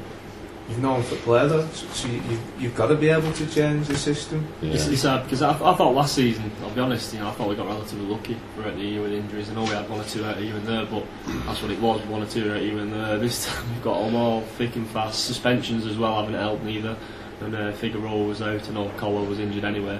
you've 0.69 0.79
known 0.81 1.01
for 1.03 1.15
to 1.15 1.21
play 1.21 1.47
though, 1.47 1.67
so, 1.69 1.87
so 1.87 2.07
you, 2.07 2.21
you've, 2.29 2.61
you've 2.61 2.75
got 2.75 2.87
to 2.87 2.95
be 2.95 3.09
able 3.09 3.31
to 3.33 3.45
change 3.47 3.87
the 3.87 3.97
system. 3.97 4.47
It's, 4.61 4.85
Yeah. 4.85 4.91
it's 4.93 5.01
sad 5.01 5.23
because 5.23 5.41
I, 5.41 5.51
I 5.51 5.73
thought 5.75 5.95
last 5.95 6.15
season, 6.15 6.51
I'll 6.61 6.69
be 6.69 6.79
honest, 6.81 7.13
you 7.13 7.19
know, 7.19 7.29
I 7.29 7.31
thought 7.31 7.49
we 7.49 7.55
got 7.55 7.65
relatively 7.67 8.05
lucky 8.05 8.37
throughout 8.55 8.75
the 8.75 8.83
year 8.83 9.01
with 9.01 9.13
injuries. 9.13 9.49
I 9.49 9.55
know 9.55 9.63
we 9.63 9.69
had 9.69 9.89
one 9.89 9.99
or 9.99 10.03
two 10.05 10.23
out 10.25 10.37
here 10.37 10.55
and 10.55 10.65
there, 10.67 10.85
but 10.85 11.03
that's 11.45 11.61
what 11.61 11.71
it 11.71 11.79
was, 11.79 12.01
one 12.07 12.21
or 12.21 12.27
two 12.27 12.51
out 12.53 12.61
here 12.61 12.77
and 12.77 12.93
there. 12.93 13.17
This 13.17 13.45
time 13.47 13.67
we've 13.73 13.83
got 13.83 14.03
them 14.05 14.15
all 14.15 14.41
thick 14.41 14.75
and 14.75 14.87
fast. 14.87 15.25
Suspensions 15.25 15.85
as 15.85 15.97
well 15.97 16.15
haven't 16.21 16.39
helped 16.39 16.63
neither. 16.63 16.95
And 17.41 17.55
uh, 17.55 17.71
Figueroa 17.71 18.25
was 18.27 18.41
out, 18.41 18.65
and 18.67 18.73
know 18.73 18.91
Collar 18.97 19.23
was 19.23 19.39
injured 19.39 19.63
anyway. 19.63 19.99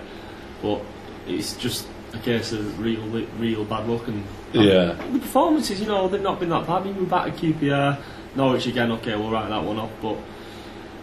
But 0.61 0.81
it's 1.25 1.55
just 1.55 1.87
a 2.13 2.17
case 2.19 2.51
of 2.51 2.79
real, 2.79 3.01
real 3.37 3.63
bad 3.63 3.87
luck. 3.87 4.07
And 4.09 4.23
Yeah. 4.51 4.93
the 5.13 5.19
performances, 5.19 5.79
you 5.79 5.87
know, 5.87 6.07
they've 6.09 6.21
not 6.21 6.39
been 6.39 6.49
that 6.49 6.67
bad. 6.67 6.85
Even 6.85 7.05
back 7.05 7.29
at 7.29 7.37
QPR, 7.37 7.97
Norwich 8.35 8.67
again, 8.67 8.91
okay, 8.91 9.15
we'll 9.15 9.31
write 9.31 9.47
that 9.49 9.63
one 9.63 9.77
off. 9.79 9.89
But 10.01 10.17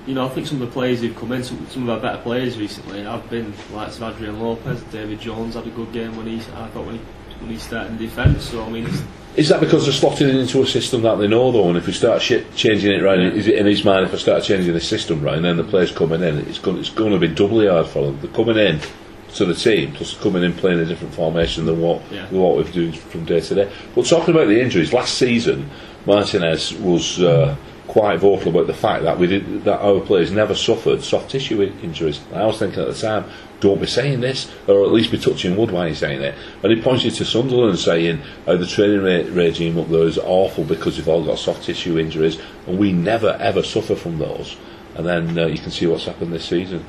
you 0.06 0.14
know, 0.14 0.24
I 0.26 0.28
think 0.28 0.46
some 0.46 0.62
of 0.62 0.68
the 0.68 0.72
players 0.72 1.00
who've 1.00 1.16
come 1.16 1.32
in, 1.32 1.42
some, 1.42 1.66
some 1.68 1.82
of 1.82 1.90
our 1.90 2.00
better 2.00 2.22
players 2.22 2.58
recently, 2.58 3.02
have 3.02 3.28
been 3.28 3.52
like 3.72 3.90
Adrian 4.00 4.40
Lopez, 4.40 4.82
David 4.84 5.20
Jones 5.20 5.54
had 5.54 5.66
a 5.66 5.70
good 5.70 5.92
game 5.92 6.16
when 6.16 6.26
he, 6.26 6.36
I 6.54 6.68
thought 6.68 6.86
when 6.86 6.96
he 6.96 7.00
when 7.40 7.50
he 7.50 7.58
started 7.58 7.92
in 7.92 7.98
defence. 7.98 8.44
So 8.48 8.64
I 8.64 8.70
mean, 8.70 8.88
Is 9.36 9.48
that 9.50 9.60
because 9.60 9.84
they're 9.84 9.92
slotted 9.92 10.34
into 10.34 10.62
a 10.62 10.66
system 10.66 11.02
that 11.02 11.16
they 11.16 11.26
know 11.28 11.52
though, 11.52 11.68
and 11.68 11.76
if 11.76 11.86
we 11.86 11.92
start 11.92 12.22
changing 12.22 12.92
it 12.92 13.02
right, 13.02 13.18
is 13.20 13.46
it 13.46 13.56
in 13.56 13.66
his 13.66 13.84
mind 13.84 14.06
if 14.06 14.14
I 14.14 14.16
start 14.16 14.42
changing 14.44 14.72
the 14.72 14.80
system 14.80 15.22
right, 15.22 15.36
and 15.36 15.44
then 15.44 15.56
the 15.56 15.64
players 15.64 15.92
coming 15.92 16.22
in, 16.22 16.38
it's 16.48 16.58
going, 16.58 16.78
it's 16.78 16.88
going 16.90 17.12
to 17.12 17.18
be 17.18 17.28
doubly 17.28 17.68
hard 17.68 17.86
for 17.88 18.06
them. 18.06 18.18
They're 18.22 18.30
coming 18.30 18.56
in 18.56 18.80
to 19.34 19.44
the 19.44 19.54
team, 19.54 19.92
plus 19.92 20.16
coming 20.16 20.42
in 20.42 20.54
playing 20.54 20.78
a 20.80 20.86
different 20.86 21.12
formation 21.12 21.66
than 21.66 21.80
what 21.80 22.00
Yeah. 22.10 22.26
than 22.26 22.40
what 22.40 22.56
we've 22.56 22.72
doing 22.72 22.92
from 22.92 23.24
day 23.26 23.40
to 23.40 23.54
day. 23.54 23.72
But 23.94 24.06
talking 24.06 24.34
about 24.34 24.48
the 24.48 24.60
injuries, 24.60 24.92
last 24.94 25.18
season 25.18 25.68
Martinez 26.06 26.72
was 26.72 27.20
uh, 27.20 27.54
quite 27.88 28.18
vocal 28.18 28.50
about 28.50 28.66
the 28.66 28.74
fact 28.74 29.04
that 29.04 29.18
we 29.18 29.26
did 29.26 29.64
that 29.64 29.80
our 29.80 30.00
players 30.00 30.30
never 30.30 30.54
suffered 30.54 31.02
soft 31.02 31.30
tissue 31.30 31.62
in- 31.62 31.78
injuries. 31.80 32.20
I 32.32 32.44
was 32.44 32.58
thinking 32.58 32.80
at 32.82 32.88
the 32.88 32.94
time, 32.94 33.24
don't 33.60 33.80
be 33.80 33.86
saying 33.86 34.20
this, 34.20 34.52
or 34.66 34.84
at 34.84 34.92
least 34.92 35.11
be 35.11 35.18
touching 35.18 35.56
wood 35.56 35.70
while 35.70 35.87
you're 35.87 35.94
saying 35.94 36.20
it. 36.20 36.34
And 36.62 36.72
he 36.72 36.82
pointed 36.82 37.14
to 37.14 37.25
Sunderland 37.25 37.78
saying 37.78 38.22
how 38.44 38.56
the 38.56 38.66
training 38.66 39.02
re- 39.02 39.30
regime 39.30 39.78
up 39.78 39.88
there 39.88 40.02
is 40.02 40.18
awful 40.18 40.64
because 40.64 40.99
we've 40.99 41.08
all 41.08 41.25
got 41.25 41.38
soft 41.38 41.64
tissue 41.64 41.99
injuries, 41.99 42.38
and 42.66 42.78
we 42.78 42.92
never 42.92 43.30
ever 43.40 43.62
suffer 43.62 43.94
from 43.94 44.18
those. 44.18 44.56
And 44.94 45.06
then 45.06 45.38
uh, 45.38 45.46
you 45.46 45.58
can 45.58 45.70
see 45.70 45.87
what's 45.87 46.06
happened 46.06 46.32
this 46.32 46.46
season. 46.46 46.84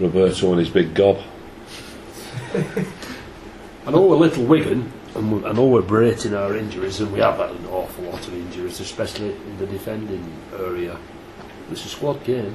Roberto 0.00 0.50
and 0.50 0.60
his 0.60 0.70
big 0.70 0.94
gob. 0.94 1.18
I 3.86 3.90
know 3.90 4.02
we're 4.02 4.16
Little 4.16 4.44
Wigan, 4.44 4.92
and 5.18 5.32
we, 5.42 5.44
I 5.48 5.52
know 5.52 5.66
we're 5.66 5.82
berating 5.82 6.34
our 6.34 6.56
injuries, 6.56 7.00
and 7.00 7.12
we 7.12 7.20
have 7.20 7.36
had 7.38 7.50
an 7.50 7.66
awful 7.66 8.04
lot 8.04 8.26
of 8.26 8.32
injuries, 8.34 8.80
especially 8.80 9.32
in 9.34 9.58
the 9.58 9.66
defending 9.66 10.24
area. 10.58 10.96
It's 11.70 11.84
a 11.84 11.88
squad 11.88 12.24
game. 12.24 12.54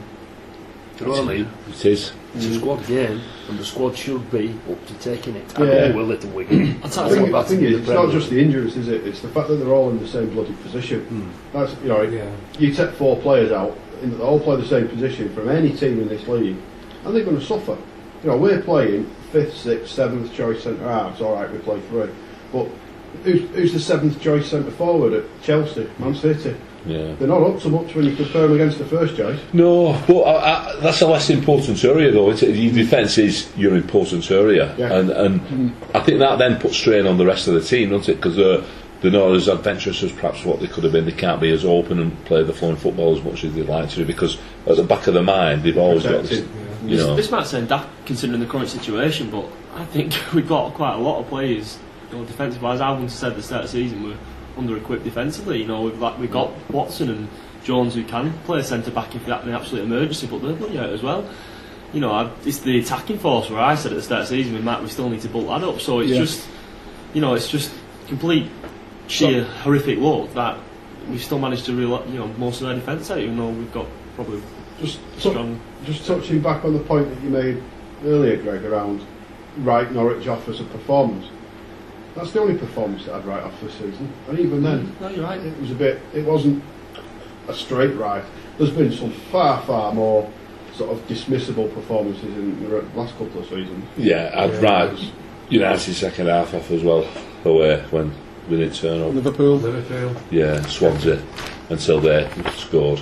Do 0.98 1.05
you 1.05 1.12
know 1.12 1.17
what 1.24 1.29
I 1.32 1.38
mean? 1.38 1.48
It 1.70 1.86
is. 1.86 2.13
It's 2.36 2.46
a 2.46 2.55
squad 2.60 2.86
game, 2.88 3.20
and 3.50 3.60
the 3.60 3.65
squad 3.65 3.96
should 3.98 4.29
be 4.32 4.55
up 4.72 4.86
to 4.88 4.93
taking 4.96 5.36
it. 5.36 5.60
I 5.60 5.63
Yeah. 5.63 5.88
know 5.89 5.98
we're 5.98 6.03
Little 6.03 6.29
Wigan. 6.32 6.79
I'll 6.84 6.88
I 6.88 6.89
tell 6.89 7.10
think, 7.10 7.27
you 7.27 7.36
I 7.36 7.39
what, 7.39 7.48
think 7.48 7.62
it's 7.63 7.88
not 7.89 8.12
just 8.12 8.29
the 8.29 8.39
injuries, 8.41 8.75
is 8.77 8.88
it? 8.88 9.05
It's 9.05 9.20
the 9.22 9.27
fact 9.29 9.48
that 9.50 9.55
they're 9.55 9.74
all 9.74 9.89
in 9.89 10.00
the 10.00 10.08
same 10.08 10.29
bloody 10.29 10.53
position. 10.63 11.01
Hmm. 11.01 11.29
That's 11.58 11.75
you 11.82 11.89
know, 11.89 12.01
Yeah. 12.03 12.29
you 12.60 12.74
take 12.74 12.91
four 12.91 13.17
players 13.17 13.51
out, 13.51 13.75
and 14.01 14.13
they 14.13 14.24
all 14.24 14.39
play 14.39 14.55
the 14.55 14.65
same 14.67 14.88
position 14.88 15.34
from 15.34 15.50
any 15.50 15.72
team 15.72 16.00
in 16.00 16.08
this 16.08 16.27
league, 16.27 16.58
and 17.05 17.15
they're 17.15 17.24
going 17.25 17.39
to 17.39 17.46
suffer. 17.46 17.77
You 18.24 18.29
know, 18.29 18.38
we're 18.38 18.62
playing 18.62 19.05
fifth, 19.32 19.58
sixth, 19.58 19.91
seventh 19.93 20.32
choice 20.34 20.63
centre 20.63 20.84
halves. 20.88 21.22
All 21.22 21.34
right, 21.36 21.51
we 21.51 21.58
play 21.60 21.79
three, 21.89 22.10
but 22.53 22.67
who's, 23.24 23.50
who's 23.50 23.74
the 23.74 23.79
seventh 23.79 24.22
choice 24.22 24.50
centre 24.50 24.72
forward 24.72 25.13
at 25.13 25.25
Chelsea, 25.41 25.89
Man 26.00 26.15
City? 26.15 26.55
Yeah. 26.86 27.15
They're 27.15 27.29
not 27.29 27.41
up 27.41 27.60
to 27.62 27.69
much 27.69 27.95
when 27.95 28.05
you 28.05 28.15
compare 28.15 28.41
them 28.43 28.53
against 28.53 28.77
the 28.77 28.86
first 28.86 29.15
choice. 29.15 29.39
No, 29.53 29.93
but 30.05 30.17
uh, 30.17 30.31
uh, 30.31 30.79
that's 30.81 31.01
a 31.01 31.07
less 31.07 31.29
important 31.29 31.83
area, 31.83 32.12
though. 32.12 32.29
Isn't 32.29 32.50
it? 32.50 32.55
Your 32.57 32.74
defence 32.74 33.17
is 33.17 33.50
your 33.57 33.75
important 33.75 34.29
area, 34.29 34.75
Yeah. 34.77 34.93
and 34.93 35.10
and 35.10 35.74
I 35.93 36.01
think 36.01 36.19
that 36.19 36.39
then 36.39 36.60
puts 36.60 36.75
strain 36.77 37.07
on 37.07 37.17
the 37.17 37.25
rest 37.25 37.48
of 37.48 37.53
the 37.53 37.62
team, 37.62 37.91
doesn't 37.91 38.13
it? 38.13 38.17
Because 38.17 38.36
they're, 38.36 38.62
they're 39.00 39.12
not 39.12 39.33
as 39.33 39.48
adventurous 39.48 40.03
as 40.03 40.12
perhaps 40.12 40.43
what 40.43 40.60
they 40.60 40.67
could 40.67 40.83
have 40.83 40.91
been. 40.93 41.05
They 41.05 41.13
can't 41.13 41.39
be 41.39 41.51
as 41.51 41.63
open 41.63 42.00
and 42.00 42.25
play 42.25 42.43
the 42.43 42.53
flowing 42.53 42.75
football 42.75 43.15
as 43.17 43.24
much 43.24 43.45
as 43.45 43.53
they'd 43.55 43.63
like 43.67 43.89
to 43.91 43.95
do 43.95 44.05
because 44.05 44.38
at 44.67 44.75
the 44.75 44.83
back 44.83 45.07
of 45.07 45.13
their 45.13 45.24
mind 45.24 45.63
they've 45.63 45.77
always 45.77 46.03
got 46.03 46.24
this. 46.24 46.41
Protected. 46.41 46.63
You 46.83 46.98
this, 46.98 47.05
know, 47.05 47.15
this 47.15 47.31
might 47.31 47.48
sound 47.48 47.69
daft 47.69 47.88
considering 48.05 48.41
the 48.41 48.45
current 48.45 48.67
situation, 48.67 49.29
but 49.29 49.45
I 49.75 49.86
think 49.86 50.13
we've 50.33 50.48
got 50.50 50.74
quite 50.74 50.95
a 50.95 51.00
lot 51.00 51.19
of 51.22 51.29
players, 51.29 51.79
you 52.13 52.20
know, 52.20 52.25
defensive 52.25 52.62
wise. 52.62 52.79
I 52.82 52.91
once 52.91 53.13
said 53.13 53.32
at 53.32 53.38
the 53.38 53.43
start 53.43 53.65
of 53.65 53.72
the 53.72 53.77
season 53.77 54.03
we're 54.03 54.17
under 54.58 54.77
equipped 54.77 55.03
defensively. 55.03 55.62
You 55.62 55.67
know, 55.67 55.82
we've 55.82 56.00
like 56.00 56.17
we've 56.20 56.32
got 56.32 56.51
Watson 56.72 57.10
and 57.10 57.27
Jones 57.63 57.96
who 57.96 58.03
can 58.03 58.34
play 58.46 58.62
centre 58.62 58.91
back 58.91 59.15
if 59.15 59.25
that's 59.25 59.46
an 59.46 59.53
absolute 59.53 59.84
emergency, 59.84 60.27
but 60.27 60.41
they're 60.41 60.53
bloody 60.53 60.77
out 60.77 60.89
as 60.89 61.01
well. 61.01 61.27
You 61.93 62.00
know, 62.01 62.12
I, 62.12 62.32
it's 62.46 62.60
the 62.60 62.79
attacking 62.79 63.20
force 63.20 63.50
where 63.50 63.60
I 63.62 63.75
said 63.75 63.91
at 63.91 63.96
the 63.96 64.01
start 64.01 64.24
of 64.24 64.29
the 64.29 64.36
season 64.36 64.53
we 64.55 64.62
might 64.62 64.82
we 64.82 64.89
still 64.89 65.10
need 65.10 65.22
to 65.22 65.29
bulk 65.29 65.48
that 65.48 65.67
up. 65.67 65.79
So 65.79 66.00
it's 66.00 66.12
Yeah. 66.12 66.20
just, 66.20 66.48
you 67.13 67.22
know, 67.22 67.34
it's 67.36 67.50
just 67.50 67.72
complete 68.08 68.50
sheer 69.08 69.43
horrific 69.43 70.00
luck 70.00 70.34
that 70.34 70.58
we've 71.10 71.24
still 71.24 71.39
managed 71.39 71.65
to 71.65 71.74
reel, 71.75 72.03
you 72.08 72.17
know 72.20 72.27
most 72.38 72.62
of 72.62 72.67
our 72.67 72.74
defence 72.75 73.12
out, 73.12 73.17
even 73.20 73.38
though 73.38 73.50
we've 73.50 73.74
got 73.74 73.86
probably 74.15 74.41
Just, 74.82 75.00
strong. 75.20 75.60
just 75.86 76.05
touching 76.08 76.39
back 76.41 76.63
on 76.65 76.74
the 76.74 76.79
point 76.79 77.10
that 77.13 77.22
you 77.24 77.29
made 77.29 77.62
earlier, 78.05 78.38
Greg, 78.38 78.63
around 78.65 79.01
write 79.58 79.91
Norwich 79.91 80.27
off 80.27 80.48
as 80.50 80.60
a 80.62 80.63
performance. 80.63 81.25
That's 82.15 82.32
the 82.32 82.39
only 82.41 82.55
performance 82.58 83.05
that 83.05 83.15
I'd 83.15 83.25
write 83.25 83.43
off 83.43 83.60
this 83.62 83.74
season, 83.74 84.12
and 84.29 84.39
even 84.39 84.62
then, 84.62 84.86
mm, 84.88 85.01
No, 85.01 85.08
you're 85.10 85.24
right. 85.24 85.39
it 85.39 85.60
was 85.60 85.72
a 85.72 85.75
bit. 85.75 86.00
It 86.13 86.25
wasn't 86.25 86.63
a 87.48 87.53
straight 87.53 87.96
ride. 87.96 88.24
There's 88.58 88.70
been 88.70 88.91
some 88.91 89.12
far, 89.12 89.62
far 89.63 89.93
more 89.93 90.29
sort 90.75 90.91
of 90.91 91.08
dismissible 91.08 91.74
performances 91.74 92.24
in 92.24 92.70
the 92.70 92.82
last 92.96 93.17
couple 93.17 93.39
of 93.41 93.46
seasons. 93.48 93.84
Yeah, 93.98 94.32
I'd 94.36 94.62
write 94.62 94.98
United 95.50 95.93
second 95.93 96.27
half 96.27 96.53
off 96.53 96.70
as 96.72 96.84
well 96.84 97.08
away 97.46 97.74
uh, 97.74 97.88
when 97.89 98.13
we 98.50 98.58
didn't 98.58 98.75
turn 98.75 99.01
up. 99.01 99.13
Liverpool. 99.13 99.58
Liverpool. 99.58 100.15
Yeah, 100.32 100.62
Swansea 100.67 101.22
until 101.70 102.00
they 102.00 102.29
scored 102.55 103.00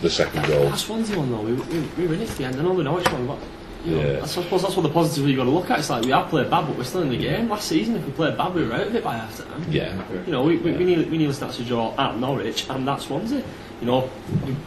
the 0.00 0.10
second 0.10 0.46
goal. 0.46 0.64
That 0.70 0.78
Swansea 0.78 1.16
one 1.18 1.30
though, 1.30 1.42
we, 1.42 1.52
we, 1.52 1.80
we 1.98 2.06
were 2.06 2.14
in 2.14 2.22
it 2.22 2.30
at 2.30 2.36
the 2.36 2.44
end. 2.44 2.56
I 2.56 2.62
know 2.62 2.76
the 2.76 2.82
Norwich 2.84 3.10
one, 3.12 3.26
but 3.26 3.38
you 3.84 3.96
know, 3.96 4.12
Yeah. 4.12 4.20
I 4.22 4.26
suppose 4.26 4.62
that's 4.62 4.76
what 4.76 4.82
the 4.82 4.88
positive 4.88 5.28
you've 5.28 5.36
got 5.36 5.44
to 5.44 5.50
look 5.50 5.70
at. 5.70 5.78
It's 5.80 5.90
like 5.90 6.04
we 6.04 6.10
have 6.12 6.28
played 6.28 6.50
bad, 6.50 6.66
but 6.66 6.76
we're 6.76 6.84
still 6.84 7.02
in 7.02 7.10
the 7.10 7.16
game. 7.16 7.48
Last 7.48 7.68
season, 7.68 7.96
if 7.96 8.04
we 8.06 8.12
played 8.12 8.36
bad, 8.36 8.54
we 8.54 8.66
were 8.66 8.74
out 8.74 8.86
of 8.86 8.94
it 8.94 9.02
by 9.04 9.16
half 9.16 9.36
time. 9.36 9.64
Yeah, 9.70 9.94
You 10.26 10.32
know, 10.32 10.42
we, 10.44 10.56
we, 10.58 10.72
we 10.72 10.84
need 10.84 11.10
we 11.10 11.18
need 11.18 11.30
a 11.30 11.34
snatch 11.34 11.58
a 11.60 11.64
draw 11.64 11.94
at 11.98 12.18
Norwich 12.18 12.68
and 12.70 12.88
at 12.88 13.00
Swansea. 13.00 13.42
You 13.80 13.86
know, 13.86 14.10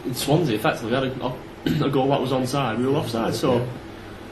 in 0.04 0.14
Swansea 0.14 0.54
effectively 0.56 0.90
we 0.90 0.94
had 0.94 1.04
a, 1.04 1.84
a 1.86 1.90
goal 1.90 2.08
that 2.10 2.20
was 2.20 2.30
onside, 2.32 2.78
we 2.78 2.86
were 2.86 2.96
offside. 2.96 3.34
So, 3.34 3.66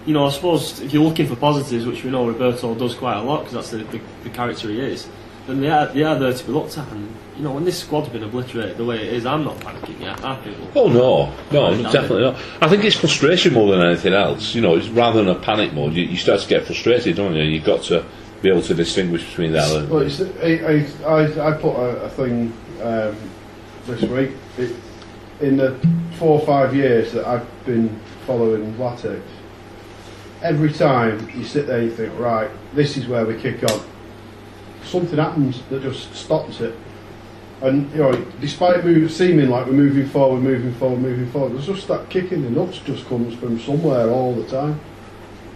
you 0.07 0.13
know, 0.13 0.27
I 0.27 0.31
suppose 0.31 0.81
if 0.81 0.93
you're 0.93 1.03
looking 1.03 1.27
for 1.27 1.37
positives, 1.37 1.87
which 1.87 2.05
we 2.05 2.11
know 2.11 2.27
Roberto 2.29 2.75
does 2.75 2.95
quite 2.95 3.17
a 3.17 3.23
lot 3.23 3.39
because 3.45 3.55
that's 3.55 3.71
the, 3.71 3.79
the, 3.79 4.01
the 4.25 4.31
character 4.31 4.69
he 4.69 4.79
is, 4.81 5.09
then 5.47 5.61
they 5.61 5.69
are 5.71 5.87
they 5.87 6.03
are 6.03 6.19
there 6.19 6.33
to 6.33 6.45
be 6.45 6.53
looked 6.53 6.77
at. 6.79 6.91
And 6.93 7.15
you 7.37 7.43
know, 7.45 7.53
when 7.53 7.65
this 7.65 7.79
squad's 7.79 8.09
been 8.09 8.23
obliterated 8.23 8.77
the 8.77 8.85
way 8.85 8.97
it 8.97 9.13
is, 9.15 9.27
I'm 9.27 9.45
not 9.45 9.57
panicking 9.59 10.01
yet. 10.01 10.25
I 10.25 10.37
think 10.37 10.57
Oh 10.75 10.89
no, 10.89 11.33
no, 11.53 11.73
Right, 11.73 11.83
definitely 11.93 12.23
not. 12.23 12.37
I 12.61 12.69
think 12.69 12.85
it's 12.85 12.97
frustration 12.97 13.55
more 13.55 13.71
than 13.77 13.85
anything 13.87 14.13
else. 14.15 14.55
You 14.55 14.61
know, 14.63 14.77
it's 14.77 14.89
rather 14.89 15.23
than 15.23 15.35
a 15.35 15.39
panic 15.39 15.73
mode. 15.73 15.95
You, 15.95 16.05
you 16.05 16.17
start 16.17 16.41
to 16.41 16.49
get 16.49 16.65
frustrated, 16.65 17.17
don't 17.17 17.35
you? 17.35 17.43
You've 17.43 17.65
got 17.65 17.83
to 17.85 18.05
be 18.43 18.51
able 18.51 18.63
to 18.63 18.75
distinguish 18.75 19.25
between 19.29 19.53
that. 19.53 19.71
and- 19.75 19.89
Well, 19.91 20.03
it's, 20.03 20.21
I, 20.21 20.87
I, 21.07 21.11
I, 21.11 21.49
I 21.49 21.53
put 21.57 21.75
a, 21.77 22.03
a 22.05 22.09
thing 22.11 22.53
um, 22.83 23.17
this 23.87 24.03
week. 24.03 24.33
It, 24.59 24.77
in 25.41 25.57
the 25.57 25.75
four 26.19 26.39
or 26.41 26.47
five 26.47 26.75
years 26.77 27.13
that 27.13 27.27
I've 27.27 27.65
been 27.67 27.99
following 28.27 28.73
Latics, 28.75 29.23
every 30.43 30.73
time 30.73 31.29
you 31.35 31.45
sit 31.45 31.67
there 31.67 31.83
you 31.83 31.91
think, 31.91 32.17
right, 32.19 32.51
this 32.75 32.97
is 32.97 33.07
where 33.09 33.25
we 33.25 33.37
kick 33.41 33.63
on, 33.71 33.81
something 34.85 35.19
happens 35.19 35.63
that 35.71 35.83
just 35.83 36.15
stops 36.15 36.61
it. 36.61 36.75
And 37.61 37.91
you 37.93 37.99
know, 37.99 38.13
despite 38.41 38.85
move, 38.85 39.11
seeming 39.11 39.49
like 39.49 39.67
we're 39.67 39.73
moving 39.73 40.09
forward, 40.09 40.43
moving 40.43 40.75
forward, 40.75 41.01
moving 41.01 41.31
forward, 41.31 41.55
there's 41.55 41.67
just 41.67 41.89
that 41.89 42.11
kick 42.11 42.33
in 42.33 42.43
the 42.43 42.51
nuts 42.51 42.79
just 42.79 43.07
comes 43.07 43.35
from 43.35 43.59
somewhere 43.61 44.11
all 44.11 44.35
the 44.35 44.47
time. 44.49 44.79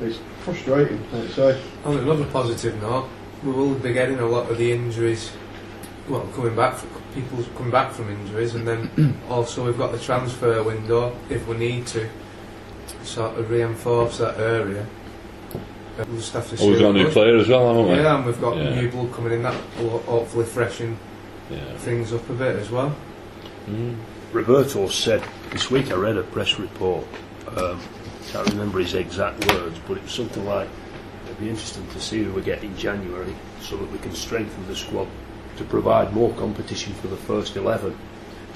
It's 0.00 0.18
frustrating, 0.40 1.02
like 1.12 1.24
I 1.24 1.32
say. 1.32 1.62
On 1.84 1.98
another 1.98 2.24
positive 2.26 2.80
note, 2.80 3.08
we 3.42 3.52
will 3.52 3.74
be 3.74 3.92
getting 3.92 4.18
a 4.20 4.26
lot 4.26 4.50
of 4.50 4.58
the 4.58 4.72
injuries. 4.72 5.32
Well, 6.08 6.26
coming 6.34 6.56
back, 6.56 6.76
from, 6.76 6.88
people 7.14 7.42
coming 7.56 7.72
back 7.72 7.92
from 7.92 8.10
injuries, 8.10 8.54
and 8.54 8.66
then 8.66 9.18
also 9.28 9.66
we've 9.66 9.76
got 9.76 9.92
the 9.92 9.98
transfer 9.98 10.62
window 10.62 11.14
if 11.28 11.46
we 11.46 11.56
need 11.56 11.86
to 11.88 12.08
sort 13.02 13.38
of 13.38 13.50
reinforce 13.50 14.18
that 14.18 14.38
area. 14.38 14.86
Uh, 15.98 16.04
We'll 16.08 16.16
just 16.18 16.32
have 16.32 16.48
to 16.50 16.56
see. 16.56 16.64
Oh, 16.64 16.70
we've 16.70 16.78
got 16.78 16.90
a 16.90 16.92
new 16.92 17.04
what- 17.04 17.12
player 17.12 17.36
as 17.36 17.48
well, 17.48 17.66
haven't 17.68 17.90
we? 17.90 17.96
Yeah, 18.02 18.16
and 18.16 18.26
we've 18.26 18.40
got 18.40 18.56
Yeah. 18.56 18.74
new 18.80 18.90
blood 18.90 19.12
coming 19.12 19.32
in 19.32 19.42
that 19.42 19.54
will 19.80 19.98
hopefully 20.06 20.44
freshen 20.46 20.96
Yeah. 21.50 21.58
things 21.78 22.12
up 22.12 22.28
a 22.30 22.32
bit 22.34 22.56
as 22.56 22.70
well. 22.70 22.94
Mm. 23.68 23.96
Roberto 24.32 24.88
said 24.88 25.22
this 25.50 25.70
week. 25.70 25.90
I 25.90 25.94
read 25.94 26.16
a 26.16 26.22
press 26.22 26.58
report. 26.58 27.04
Um, 27.56 27.80
can't 28.32 28.48
remember 28.50 28.78
his 28.78 28.94
exact 28.94 29.50
words, 29.52 29.78
but 29.88 29.96
it 29.96 30.02
was 30.04 30.12
something 30.12 30.44
like, 30.46 30.68
"It'd 31.26 31.40
be 31.40 31.48
interesting 31.48 31.86
to 31.94 32.00
see 32.00 32.22
who 32.22 32.32
we 32.32 32.42
get 32.42 32.62
in 32.62 32.76
January, 32.76 33.34
so 33.62 33.76
that 33.76 33.90
we 33.90 33.98
can 33.98 34.14
strengthen 34.14 34.66
the 34.68 34.76
squad 34.76 35.06
to 35.56 35.64
provide 35.64 36.14
more 36.14 36.30
competition 36.34 36.92
for 37.00 37.08
the 37.08 37.16
first 37.16 37.56
11." 37.56 37.94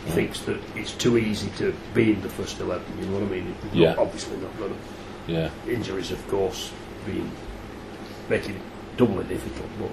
He 0.04 0.11
thinks 0.12 0.40
that 0.40 0.56
it's 0.76 0.92
too 0.92 1.16
easy 1.16 1.49
to 1.58 1.72
be 1.94 2.12
in 2.12 2.20
the 2.22 2.28
first 2.28 2.61
11. 2.61 2.84
You 3.00 3.06
know 3.06 3.14
what 3.20 3.22
I 3.22 3.26
mean? 3.34 3.54
We've 3.64 3.75
Yeah. 3.82 3.88
not- 3.90 3.99
obviously 4.00 4.37
not 4.37 4.58
got 4.58 4.68
a 4.68 5.32
Yeah. 5.32 5.49
injuries, 5.68 6.11
of 6.11 6.26
course, 6.28 6.70
being 7.06 7.30
making 8.28 8.56
it 8.56 8.62
doubly 8.97 9.25
difficult, 9.25 9.68
but 9.78 9.90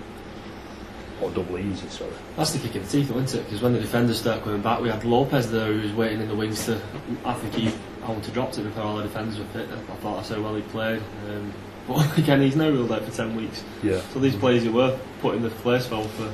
or 1.22 1.32
doubly 1.32 1.64
easy. 1.64 1.88
Sorry. 1.90 2.12
That's 2.38 2.52
the 2.52 2.60
kick 2.60 2.76
in 2.76 2.84
the 2.84 2.88
teeth, 2.88 3.10
though, 3.10 3.20
isn't 3.20 3.40
it? 3.40 3.44
Because 3.44 3.62
when 3.62 3.74
the 3.74 3.80
defenders 3.80 4.20
start 4.20 4.44
coming 4.44 4.62
back, 4.62 4.80
we 4.80 4.90
had 4.90 5.04
Lopez 5.04 5.52
there 5.52 5.74
who 5.74 5.82
was 5.82 5.94
waiting 5.94 6.22
in 6.22 6.28
the 6.28 6.36
wings 6.36 6.66
to. 6.66 6.82
I 7.26 7.34
think 7.34 7.54
he. 7.56 7.74
Want 8.08 8.24
to 8.24 8.32
drop 8.32 8.56
him 8.56 8.64
before 8.64 8.84
all 8.86 8.98
the 8.98 9.04
defenders 9.04 9.38
were 9.38 9.46
fit. 9.46 9.70
I 9.70 9.96
thought 9.98 10.16
that's 10.16 10.30
how 10.30 10.42
well 10.42 10.56
he 10.56 10.64
played. 10.64 11.00
Um, 11.28 11.54
but 11.88 12.18
again, 12.18 12.42
he's 12.42 12.56
now 12.56 12.68
ruled 12.68 12.92
out 12.92 13.04
for 13.04 13.12
10 13.12 13.36
weeks. 13.36 13.64
Yeah. 13.84 14.02
So 14.14 14.20
these 14.20 14.36
players 14.36 14.64
who 14.64 14.72
were 14.72 14.98
put 15.22 15.36
in 15.36 15.44
the 15.44 15.52
place 15.52 15.86
for 15.86 16.04
for 16.04 16.34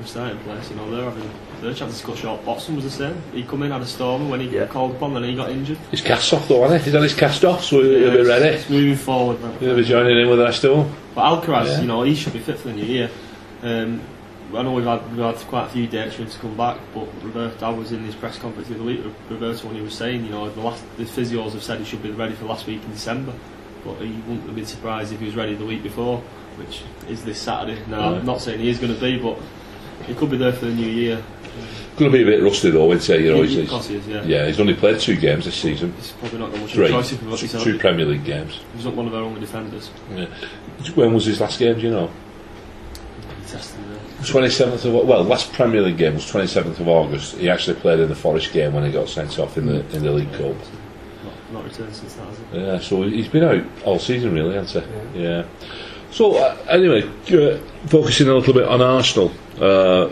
for 0.00 0.06
starting 0.06 0.38
place, 0.40 0.70
you 0.70 0.76
know, 0.76 0.90
they're 0.90 1.04
having 1.04 1.28
their 1.60 1.72
chances 1.74 2.00
to 2.00 2.06
cut 2.06 2.18
short. 2.18 2.42
Watson 2.44 2.74
was 2.74 2.84
the 2.84 2.90
same. 2.90 3.16
He 3.32 3.42
come 3.44 3.62
in, 3.62 3.70
had 3.70 3.80
a 3.82 3.86
storm 3.86 4.28
when 4.28 4.40
he 4.40 4.48
Yeah. 4.48 4.60
got 4.60 4.70
called 4.70 4.92
upon, 4.96 5.14
then 5.14 5.24
he 5.24 5.34
got 5.34 5.50
injured. 5.50 5.78
He's 5.90 6.00
cast 6.00 6.32
off 6.32 6.48
though, 6.48 6.62
hasn't 6.62 6.80
he? 6.80 6.84
He's 6.86 6.94
had 6.94 7.02
his 7.02 7.14
cast 7.14 7.44
off, 7.44 7.64
so 7.64 7.82
he'll 7.82 8.10
be 8.10 8.22
ready. 8.28 8.46
It's 8.56 8.68
moving 8.68 8.96
forward. 8.96 9.40
man. 9.40 9.56
He'll 9.60 9.76
be 9.76 9.84
joining 9.84 10.18
in 10.18 10.28
with 10.28 10.38
the 10.38 10.46
of 10.46 10.60
them. 10.60 10.94
But 11.14 11.22
Alcaraz, 11.24 11.66
Yeah. 11.66 11.80
you 11.82 11.86
know, 11.86 12.02
he 12.02 12.14
should 12.14 12.32
be 12.32 12.38
fit 12.40 12.58
for 12.58 12.68
the 12.68 12.74
new 12.74 12.84
year. 12.84 13.10
Um, 13.62 14.00
I 14.54 14.62
know 14.62 14.72
we've 14.72 14.84
had, 14.84 15.00
we've 15.10 15.24
had 15.24 15.36
quite 15.48 15.66
a 15.66 15.68
few 15.70 15.86
dates 15.86 16.14
for 16.16 16.22
him 16.22 16.28
to 16.28 16.38
come 16.38 16.56
back, 16.56 16.76
but 16.94 17.08
Roberto, 17.22 17.66
I 17.66 17.70
was 17.70 17.90
in 17.92 18.04
his 18.04 18.14
press 18.14 18.38
conference 18.38 18.68
the 18.68 18.74
other 18.74 18.84
week, 18.84 19.00
Roberto, 19.30 19.66
when 19.66 19.76
he 19.76 19.82
was 19.82 19.94
saying, 19.94 20.24
you 20.24 20.30
know, 20.30 20.48
the, 20.50 20.60
last, 20.60 20.84
the 20.96 21.04
physios 21.04 21.52
have 21.52 21.62
said 21.62 21.78
he 21.78 21.84
should 21.84 22.02
be 22.02 22.10
ready 22.10 22.34
for 22.34 22.44
last 22.44 22.66
week 22.66 22.82
in 22.84 22.90
December, 22.92 23.32
but 23.84 23.94
he 23.96 24.12
wouldn't 24.26 24.46
have 24.46 24.54
been 24.54 24.66
surprised 24.66 25.12
if 25.12 25.18
he 25.20 25.26
was 25.26 25.34
ready 25.34 25.54
the 25.54 25.64
week 25.64 25.82
before, 25.82 26.18
which 26.56 26.82
is 27.08 27.24
this 27.24 27.40
Saturday. 27.40 27.80
Now. 27.88 28.14
I'm 28.14 28.26
not 28.26 28.40
saying 28.42 28.60
he 28.60 28.68
is 28.68 28.78
going 28.78 28.94
to 28.94 29.00
be, 29.00 29.18
but 29.18 29.38
he 30.06 30.14
could 30.14 30.30
be 30.30 30.36
there 30.36 30.52
for 30.52 30.66
the 30.66 30.74
new 30.74 30.88
year. 30.88 31.22
Going 31.96 32.10
to 32.10 32.18
be 32.18 32.22
a 32.24 32.26
bit 32.26 32.42
rusty 32.42 32.70
though, 32.70 32.90
isn't 32.90 33.18
he? 33.18 33.26
You 33.26 33.36
know, 33.36 33.42
he's, 33.42 33.70
course 33.70 33.86
he 33.86 33.94
is, 33.94 34.08
yeah. 34.08 34.24
yeah, 34.24 34.46
he's 34.46 34.58
only 34.58 34.74
played 34.74 34.98
two 34.98 35.16
games 35.16 35.44
this 35.44 35.54
season. 35.54 35.92
He's 35.92 36.10
probably 36.12 36.40
not 36.40 36.50
got 36.50 36.60
much 36.60 36.72
Three. 36.72 36.86
a 36.86 36.88
choice 36.88 37.12
if 37.12 37.22
we've 37.22 37.30
got 37.30 37.38
he's, 37.38 37.62
Two 37.62 37.78
Premier 37.78 38.04
League 38.04 38.24
games. 38.24 38.60
he's 38.74 38.84
not 38.84 38.96
one 38.96 39.06
of 39.06 39.14
our 39.14 39.22
only 39.22 39.40
defenders. 39.40 39.90
Yeah. 40.10 40.26
When 40.96 41.14
was 41.14 41.26
his 41.26 41.40
last 41.40 41.60
game? 41.60 41.76
Do 41.76 41.82
you 41.82 41.90
know? 41.90 42.10
There. 43.46 43.98
27th 44.22 44.84
of 44.84 45.06
well, 45.06 45.22
last 45.22 45.52
Premier 45.52 45.82
League 45.82 45.96
game 45.96 46.14
was 46.14 46.24
27th 46.24 46.80
of 46.80 46.88
August. 46.88 47.36
He 47.36 47.48
actually 47.48 47.78
played 47.78 48.00
in 48.00 48.08
the 48.08 48.16
Forest 48.16 48.52
game 48.52 48.72
when 48.72 48.84
he 48.84 48.90
got 48.90 49.08
sent 49.08 49.38
off 49.38 49.56
in 49.56 49.66
the 49.66 49.80
in 49.94 50.02
the 50.02 50.10
League 50.10 50.32
Cup. 50.32 50.56
Not, 51.22 51.52
not 51.52 51.64
returned 51.64 51.94
since 51.94 52.14
that, 52.14 52.26
has 52.26 52.38
he? 52.38 52.58
Yeah, 52.58 52.78
so 52.80 53.02
he's 53.02 53.28
been 53.28 53.44
out 53.44 53.64
all 53.84 54.00
season, 54.00 54.32
really, 54.34 54.54
hasn't 54.54 54.84
he? 55.14 55.22
Yeah. 55.22 55.44
So 56.14 56.36
uh, 56.36 56.56
anyway, 56.68 57.02
uh, 57.02 57.58
focusing 57.88 58.28
a 58.28 58.34
little 58.34 58.54
bit 58.54 58.68
on 58.68 58.80
Arsenal. 58.80 59.32
Uh, 59.60 60.10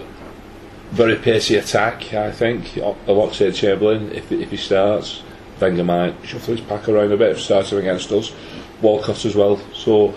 very 0.91 1.15
pacey 1.15 1.55
attack, 1.55 2.13
I 2.13 2.33
think. 2.33 2.77
Alongside 3.07 3.53
Chamberlain, 3.53 4.11
if 4.11 4.33
if 4.33 4.51
he 4.51 4.57
starts, 4.57 5.23
Wenger 5.61 5.85
might 5.85 6.17
shuffle 6.27 6.57
his 6.57 6.67
pack 6.67 6.89
around 6.89 7.13
a 7.13 7.17
bit, 7.17 7.39
starting 7.39 7.79
against 7.79 8.11
us. 8.11 8.35
Walcott 8.81 9.25
as 9.25 9.37
well. 9.37 9.59
So 9.75 10.13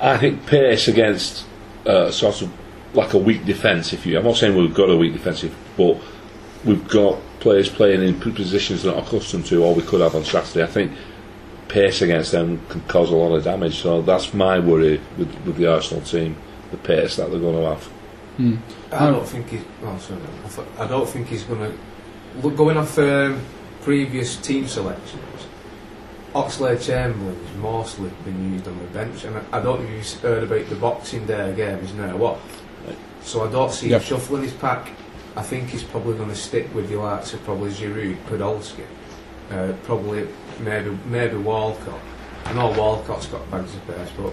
I 0.00 0.16
think 0.16 0.46
pace 0.46 0.86
against 0.86 1.44
uh, 1.84 2.12
sort 2.12 2.42
of 2.42 2.52
like 2.94 3.14
a 3.14 3.18
weak 3.18 3.44
defence. 3.44 3.92
If 3.92 4.06
you, 4.06 4.16
I'm 4.16 4.24
not 4.24 4.36
saying 4.36 4.56
we've 4.56 4.72
got 4.72 4.88
a 4.90 4.96
weak 4.96 5.12
defensive, 5.12 5.52
but 5.76 6.00
we've 6.64 6.86
got 6.86 7.18
players 7.40 7.68
playing 7.68 8.04
in 8.04 8.20
positions 8.20 8.84
they're 8.84 8.94
not 8.94 9.08
accustomed 9.08 9.44
to, 9.46 9.64
or 9.64 9.74
we 9.74 9.82
could 9.82 10.00
have 10.00 10.14
on 10.14 10.22
Saturday. 10.24 10.62
I 10.62 10.68
think 10.68 10.92
pace 11.72 12.02
against 12.02 12.32
them 12.32 12.60
can 12.68 12.80
cause 12.82 13.10
a 13.10 13.16
lot 13.16 13.34
of 13.34 13.42
damage. 13.44 13.80
So 13.80 14.02
that's 14.02 14.34
my 14.34 14.58
worry 14.58 15.00
with, 15.16 15.34
with 15.46 15.56
the 15.56 15.66
Arsenal 15.72 16.02
team, 16.04 16.36
the 16.70 16.76
pace 16.76 17.16
that 17.16 17.30
they're 17.30 17.40
going 17.40 17.56
to 17.56 17.68
have. 17.70 17.88
I 18.92 19.10
don't 19.10 19.26
think 19.26 19.48
he's. 19.48 19.62
Oh, 19.82 19.96
sorry. 19.98 20.20
I, 20.44 20.48
thought, 20.48 20.66
I 20.78 20.86
don't 20.86 21.08
think 21.08 21.28
he's 21.28 21.44
going 21.44 21.60
to. 21.60 21.78
Look, 22.42 22.56
going 22.56 22.76
off 22.76 22.98
um, 22.98 23.40
previous 23.82 24.36
team 24.36 24.66
selections, 24.66 25.46
Oxlade 26.34 26.84
Chamberlain's 26.84 27.56
mostly 27.58 28.10
been 28.24 28.52
used 28.54 28.66
on 28.68 28.78
the 28.78 28.84
bench, 28.86 29.24
and 29.24 29.36
I, 29.36 29.58
I 29.58 29.62
don't 29.62 29.80
know 29.82 29.86
if 29.88 30.12
you've 30.12 30.20
heard 30.22 30.42
about 30.44 30.66
the 30.68 30.76
Boxing 30.76 31.26
Day 31.26 31.54
game. 31.54 31.80
He's 31.80 31.92
now 31.94 32.16
what? 32.16 32.38
So 33.22 33.46
I 33.46 33.52
don't 33.52 33.70
see 33.70 33.88
Yeah. 33.90 33.98
him 33.98 34.02
shuffling 34.04 34.42
his 34.42 34.52
pack. 34.54 34.90
I 35.36 35.42
think 35.42 35.68
he's 35.68 35.84
probably 35.84 36.16
going 36.16 36.28
to 36.28 36.34
stick 36.36 36.74
with 36.74 36.88
the 36.90 36.96
likes 36.96 37.32
of 37.34 37.42
probably 37.44 37.70
Giroud, 37.70 38.16
Podolski, 38.28 38.84
uh, 39.50 39.72
probably 39.84 40.26
maybe 40.60 40.96
maybe 41.06 41.36
Walcott. 41.36 42.00
I 42.44 42.52
know 42.54 42.70
Walcott's 42.78 43.26
got 43.26 43.48
bags 43.50 43.74
of 43.74 43.86
pace, 43.86 44.08
but 44.16 44.32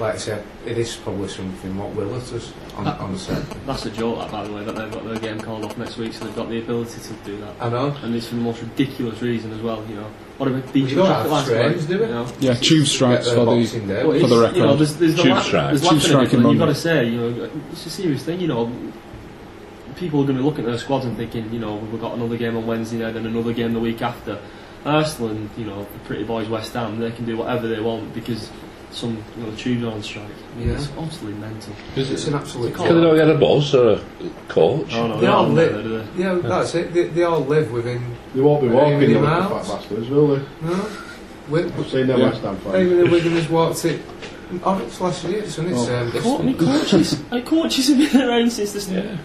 like 0.00 0.14
I 0.14 0.18
said, 0.18 0.44
it 0.64 0.78
is 0.78 0.96
probably 0.96 1.28
something 1.28 1.76
what 1.76 1.90
Willett 1.90 2.22
has 2.30 2.50
on, 2.76 2.86
Uh, 2.86 2.96
on 2.98 3.12
the 3.12 3.18
set. 3.18 3.42
That's 3.66 3.84
a 3.84 3.90
joke, 3.90 4.18
that, 4.20 4.32
by 4.32 4.42
the 4.46 4.52
way, 4.52 4.64
that 4.64 4.74
they've 4.74 4.90
got 4.90 5.04
their 5.04 5.18
game 5.18 5.38
called 5.38 5.64
off 5.66 5.76
next 5.76 5.98
week, 5.98 6.14
so 6.14 6.24
they've 6.24 6.34
got 6.34 6.48
the 6.48 6.58
ability 6.60 6.98
to 7.00 7.12
do 7.30 7.36
that. 7.42 7.54
I 7.60 7.68
know. 7.68 7.94
And 8.02 8.14
it's 8.14 8.26
for 8.28 8.36
the 8.36 8.40
most 8.40 8.62
ridiculous 8.62 9.20
reason 9.20 9.52
as 9.52 9.60
well, 9.60 9.84
you 9.88 9.96
know. 9.96 10.06
What 10.38 10.48
about 10.48 10.72
beach 10.72 10.86
we 10.88 10.94
don't 10.94 11.06
have 11.06 11.30
lights, 11.30 11.48
trains, 11.48 11.84
do 11.86 11.98
we? 11.98 12.06
You 12.06 12.10
know? 12.12 12.26
Yeah, 12.40 12.54
tube 12.54 12.86
strikes 12.86 13.28
for 13.28 13.44
the. 13.44 13.80
Day. 13.86 14.04
Well, 14.04 14.18
For 14.18 14.26
the 14.28 14.44
it's- 14.44 14.56
You 14.56 14.62
know, 14.62 14.64
record. 14.68 14.78
there's, 14.78 14.96
there's 14.96 15.14
the 15.16 15.22
Tube 15.22 15.32
la- 15.32 15.40
strike. 15.42 15.66
There's 15.68 15.80
Tube 15.82 15.92
laughing 15.92 16.08
strike 16.08 16.32
it, 16.32 16.36
in 16.40 16.48
you've 16.48 16.58
got 16.58 16.66
to 16.66 16.74
say, 16.74 17.04
you 17.04 17.20
know, 17.20 17.50
it's 17.70 17.86
a 17.86 17.90
serious 17.90 18.22
thing, 18.24 18.40
you 18.40 18.48
know. 18.48 18.72
People 19.96 20.22
are 20.22 20.24
going 20.24 20.38
to 20.38 20.42
look 20.42 20.58
at 20.58 20.64
their 20.64 20.78
squads 20.78 21.04
and 21.04 21.16
thinking, 21.18 21.52
you 21.52 21.60
know, 21.60 21.74
we've 21.76 22.00
got 22.00 22.14
another 22.14 22.38
game 22.38 22.56
on 22.56 22.66
Wednesday 22.66 22.96
night 22.96 23.14
and 23.14 23.26
another 23.26 23.52
game 23.52 23.74
the 23.74 23.78
week 23.78 24.00
after. 24.00 24.38
Arsenal 24.84 25.30
and 25.30 25.48
you 25.56 25.64
know 25.64 25.82
the 25.84 25.98
pretty 26.06 26.24
boys 26.24 26.48
West 26.48 26.72
Ham, 26.74 26.98
they 26.98 27.10
can 27.12 27.24
do 27.24 27.36
whatever 27.36 27.68
they 27.68 27.80
want 27.80 28.12
because 28.14 28.50
some 28.90 29.22
you 29.38 29.44
know 29.44 29.54
tunes 29.56 29.84
are 29.84 29.92
on 29.92 30.02
strike. 30.02 30.24
I 30.24 30.58
mean, 30.58 30.68
Yeah. 30.68 30.74
It's 30.74 30.88
absolutely 30.98 31.40
mental. 31.40 31.72
Because 31.94 32.10
it's 32.10 32.26
an 32.26 32.34
absolute. 32.34 32.74
Can't- 32.74 32.88
Can 32.88 33.00
they 33.00 33.06
not 33.06 33.14
get 33.14 33.30
a 33.30 33.38
boss 33.38 33.72
or 33.74 33.92
a 33.92 34.00
coach? 34.48 34.92
Oh 34.94 35.06
no, 35.08 35.14
They 35.14 35.20
they're 35.22 35.30
all 35.30 35.48
live. 35.48 35.72
there, 35.72 35.98
they? 35.98 36.22
Yeah, 36.22 36.34
that's 36.42 36.74
it. 36.74 36.92
They, 36.92 37.04
they 37.08 37.22
all 37.22 37.40
live 37.40 37.70
within. 37.72 38.04
They 38.34 38.40
won't 38.40 38.60
be 38.62 38.68
Any 38.68 38.76
walking 38.76 39.22
like 39.22 39.42
the 39.48 39.48
fat 39.64 39.66
bastards, 39.78 40.08
will 40.10 40.26
they? 40.36 40.42
No, 40.62 40.88
we, 41.48 41.64
I've 41.64 41.88
seen 41.88 42.06
their 42.06 42.18
Yeah. 42.18 42.24
West 42.30 42.42
Ham 42.42 42.56
fans. 42.58 42.74
even 42.76 42.98
the 42.98 43.04
Wiganers 43.04 43.48
walked 43.50 43.84
it. 43.86 44.02
Oh, 44.64 44.78
it's 44.80 45.00
last 45.00 45.24
year, 45.24 45.48
so 45.48 45.62
it's 45.62 45.88
Oh. 45.88 45.96
um, 45.96 46.12
Co- 46.12 46.46
I 46.46 46.52
coaches, 46.52 47.22
like, 47.30 47.46
coaches 47.46 47.88
have 47.88 47.96
been 48.12 48.20
around 48.28 48.52
since 48.52 48.72
this. 48.72 48.88
Yeah. 48.90 49.16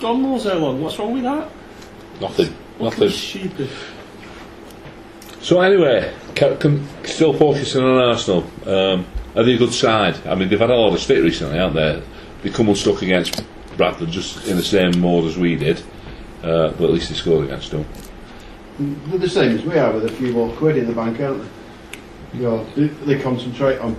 God 0.00 0.18
knows 0.20 0.44
how 0.44 0.54
long. 0.54 0.80
What's 0.80 0.96
wrong 1.00 1.14
with 1.14 1.24
that? 1.24 1.48
Nothing. 2.20 2.46
Fucking 2.78 2.84
Nothing. 2.84 3.08
stupid. 3.10 3.68
So 5.42 5.60
anyway, 5.60 6.14
ca- 6.36 6.56
can, 6.56 6.86
still 7.04 7.32
focusing 7.32 7.82
on 7.82 7.98
Arsenal. 7.98 8.44
Um, 8.64 9.04
are 9.34 9.42
they 9.42 9.54
a 9.54 9.58
good 9.58 9.72
side? 9.72 10.24
I 10.24 10.36
mean, 10.36 10.48
they've 10.48 10.58
had 10.58 10.70
a 10.70 10.76
lot 10.76 10.94
of 10.94 11.00
stick 11.00 11.20
recently, 11.20 11.58
haven't 11.58 11.74
they? 11.74 12.02
They 12.42 12.50
come 12.50 12.68
unstuck 12.68 13.02
against 13.02 13.44
Bradford, 13.76 14.10
just 14.10 14.46
in 14.46 14.56
the 14.56 14.62
same 14.62 15.00
mode 15.00 15.24
as 15.24 15.36
we 15.36 15.56
did. 15.56 15.80
Uh, 16.44 16.70
but 16.70 16.84
at 16.84 16.90
least 16.90 17.08
they 17.08 17.16
scored 17.16 17.44
against 17.46 17.72
them. 17.72 17.84
They're 18.78 19.18
the 19.18 19.28
same 19.28 19.56
as 19.56 19.64
we 19.64 19.76
are 19.78 19.92
with 19.92 20.04
a 20.04 20.12
few 20.12 20.32
more 20.32 20.54
quid 20.56 20.76
in 20.76 20.86
the 20.86 20.92
bank, 20.92 21.20
aren't 21.20 21.42
they? 21.42 22.38
You 22.38 22.42
know, 22.44 22.64
they, 22.76 22.86
they 22.86 23.20
concentrate 23.20 23.78
on 23.78 23.96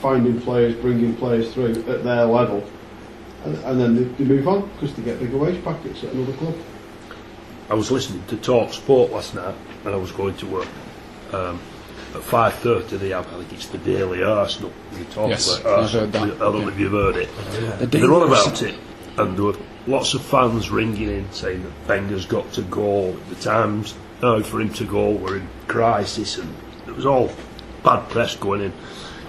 finding 0.00 0.40
players, 0.40 0.76
bringing 0.76 1.16
players 1.16 1.52
through 1.52 1.72
at 1.88 2.04
their 2.04 2.24
level, 2.24 2.64
and, 3.44 3.56
and 3.64 3.80
then 3.80 3.96
they, 3.96 4.04
they 4.04 4.24
move 4.24 4.46
on 4.46 4.68
because 4.74 4.94
they 4.94 5.02
get 5.02 5.18
bigger 5.18 5.38
wage 5.38 5.62
packets 5.64 6.04
at 6.04 6.12
another 6.12 6.32
club. 6.34 6.54
I 7.68 7.74
was 7.74 7.90
listening 7.90 8.24
to 8.28 8.36
Talk 8.36 8.72
Sport 8.72 9.10
last 9.12 9.34
night 9.34 9.54
and 9.84 9.94
I 9.94 9.96
was 9.96 10.12
going 10.12 10.36
to 10.36 10.46
work. 10.46 10.68
Um, 11.32 11.60
at 12.14 12.22
5.30 12.22 12.98
they 13.00 13.08
have, 13.10 13.26
I 13.32 13.38
think 13.38 13.52
it's 13.54 13.66
the 13.68 13.78
Daily 13.78 14.22
Arsenal. 14.22 14.72
They 14.92 15.04
talk 15.04 15.28
Yes, 15.30 15.58
about 15.58 15.66
I've 15.72 15.78
Arsenal. 15.82 16.00
heard 16.06 16.12
that. 16.12 16.22
I 16.36 16.52
don't 16.52 16.60
know 16.62 16.68
if 16.68 16.78
you've 16.78 16.92
heard 16.92 17.16
it. 17.16 17.28
yeah. 17.60 17.76
They're 17.86 18.12
on 18.12 18.22
about 18.28 18.62
it, 18.62 18.78
and 19.18 19.36
there 19.36 19.44
were 19.44 19.56
lots 19.86 20.14
of 20.14 20.22
fans 20.22 20.70
ringing 20.70 21.08
in 21.10 21.30
saying 21.32 21.62
that 21.64 21.88
Wenger's 21.88 22.24
got 22.24 22.50
to 22.52 22.62
go. 22.62 23.12
The 23.28 23.34
times 23.36 23.94
now 24.22 24.40
for 24.42 24.60
him 24.60 24.72
to 24.74 24.84
go 24.84 25.10
were 25.10 25.36
in 25.36 25.48
crisis, 25.66 26.38
and 26.38 26.54
it 26.86 26.94
was 26.94 27.04
all 27.04 27.30
bad 27.82 28.08
press 28.08 28.36
going 28.36 28.62
in. 28.62 28.72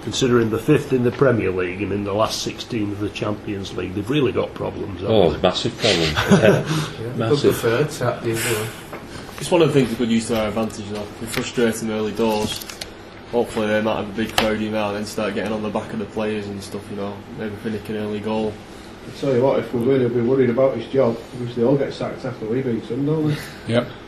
Considering 0.08 0.48
the 0.48 0.58
fifth 0.58 0.94
in 0.94 1.04
the 1.04 1.12
Premier 1.12 1.50
League 1.50 1.82
and 1.82 1.92
in 1.92 2.02
the 2.02 2.14
last 2.14 2.40
16 2.40 2.92
of 2.92 2.98
the 2.98 3.10
Champions 3.10 3.76
League, 3.76 3.92
they've 3.92 4.08
really 4.08 4.32
got 4.32 4.54
problems. 4.54 5.02
Oh, 5.04 5.34
they? 5.34 5.42
massive 5.42 5.76
problems. 5.76 6.12
yeah. 6.42 6.94
Good 6.96 7.16
Massive. 7.18 7.52
preferred 7.52 7.90
tap 7.90 8.22
the 8.22 8.32
other 8.32 8.40
one. 8.40 9.00
It's 9.38 9.50
one 9.50 9.60
of 9.60 9.68
the 9.68 9.74
things 9.74 9.90
we 9.90 9.96
could 9.96 10.08
use 10.10 10.28
to 10.28 10.40
our 10.40 10.48
advantage. 10.48 10.88
Though. 10.88 11.06
We're 11.20 11.26
frustrating 11.26 11.90
early 11.90 12.12
doors. 12.12 12.64
Hopefully 13.32 13.66
they 13.66 13.82
might 13.82 13.96
have 13.96 14.08
a 14.08 14.12
big 14.14 14.34
crowd 14.34 14.62
in 14.62 14.72
now 14.72 14.88
and 14.88 14.96
then 14.96 15.04
start 15.04 15.34
getting 15.34 15.52
on 15.52 15.62
the 15.62 15.68
back 15.68 15.92
of 15.92 15.98
the 15.98 16.06
players 16.06 16.46
and 16.46 16.62
stuff. 16.62 16.88
You 16.90 16.96
know, 16.96 17.14
maybe 17.36 17.54
finick 17.56 17.86
an 17.90 17.96
early 17.96 18.20
goal. 18.20 18.54
I 19.06 19.10
tell 19.20 19.34
you 19.34 19.42
what, 19.42 19.58
if 19.58 19.74
we 19.74 19.82
win, 19.82 20.00
he'll 20.00 20.08
be 20.08 20.22
worried 20.22 20.48
about 20.48 20.74
his 20.74 20.86
job 20.86 21.18
because 21.38 21.54
they 21.54 21.64
all 21.64 21.76
get 21.76 21.92
sacked 21.92 22.24
after 22.24 22.46
we 22.46 22.62
beat 22.62 22.88
them, 22.88 23.04
don't 23.04 23.28
they? 23.28 23.36
Yep. 23.74 23.88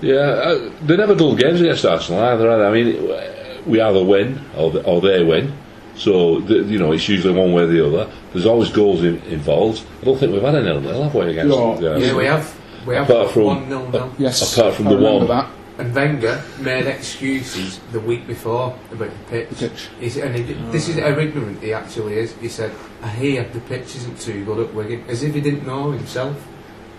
Yeah, 0.00 0.16
uh, 0.16 0.72
they 0.82 0.96
never 0.96 1.14
dull 1.14 1.36
games 1.36 1.60
against 1.60 1.84
Arsenal 1.84 2.24
either. 2.24 2.50
Are 2.50 2.58
they? 2.58 2.66
I 2.66 2.82
mean, 2.82 3.31
we 3.66 3.80
either 3.80 4.04
win 4.04 4.40
or, 4.56 4.70
the, 4.70 4.82
or 4.84 5.00
they 5.00 5.22
win. 5.24 5.52
So 5.94 6.40
the, 6.40 6.54
you 6.62 6.78
know, 6.78 6.92
it's 6.92 7.08
usually 7.08 7.34
one 7.34 7.52
way 7.52 7.64
or 7.64 7.66
the 7.66 7.86
other. 7.86 8.10
There's 8.32 8.46
always 8.46 8.70
goals 8.70 9.02
in, 9.04 9.20
involved. 9.24 9.84
I 10.00 10.04
don't 10.06 10.18
think 10.18 10.32
we've 10.32 10.42
had 10.42 10.54
a 10.54 10.62
nil 10.62 10.80
nil, 10.80 11.02
have 11.02 11.14
we? 11.14 11.30
Against 11.30 11.50
No. 11.56 11.76
the, 11.76 11.94
uh, 11.94 11.98
Yeah, 11.98 12.16
we 12.16 12.24
have. 12.24 12.58
We 12.86 12.94
have 12.94 13.08
Apart 13.08 13.30
from- 13.32 13.44
one 13.44 13.68
nil 13.68 13.88
nil. 13.90 14.12
Yes. 14.18 14.56
Apart 14.56 14.74
from 14.74 14.88
I 14.88 14.94
the 14.94 14.96
one. 15.00 15.26
that. 15.28 15.50
And 15.78 15.94
Wenger 15.94 16.42
made 16.60 16.86
excuses 16.86 17.80
the 17.92 18.00
week 18.00 18.26
before 18.26 18.74
about 18.92 19.08
the 19.10 19.30
pitch. 19.30 19.48
The 19.50 19.68
pitch. 19.68 19.88
He 20.00 20.08
said, 20.10 20.24
and 20.26 20.36
he, 20.36 20.42
did- 20.44 20.72
this 20.72 20.88
is 20.88 20.98
how 20.98 21.18
ignorant 21.18 21.62
he 21.62 21.72
actually 21.72 22.14
is. 22.18 22.34
He 22.40 22.48
said, 22.48 22.72
"I 23.02 23.08
hear 23.08 23.44
the 23.52 23.60
pitch 23.60 23.96
isn't 23.96 24.18
too 24.20 24.44
good 24.44 24.58
at 24.60 24.74
Wigan," 24.74 25.04
as 25.08 25.22
if 25.22 25.34
he 25.34 25.40
didn't 25.40 25.66
know 25.66 25.90
himself. 25.90 26.36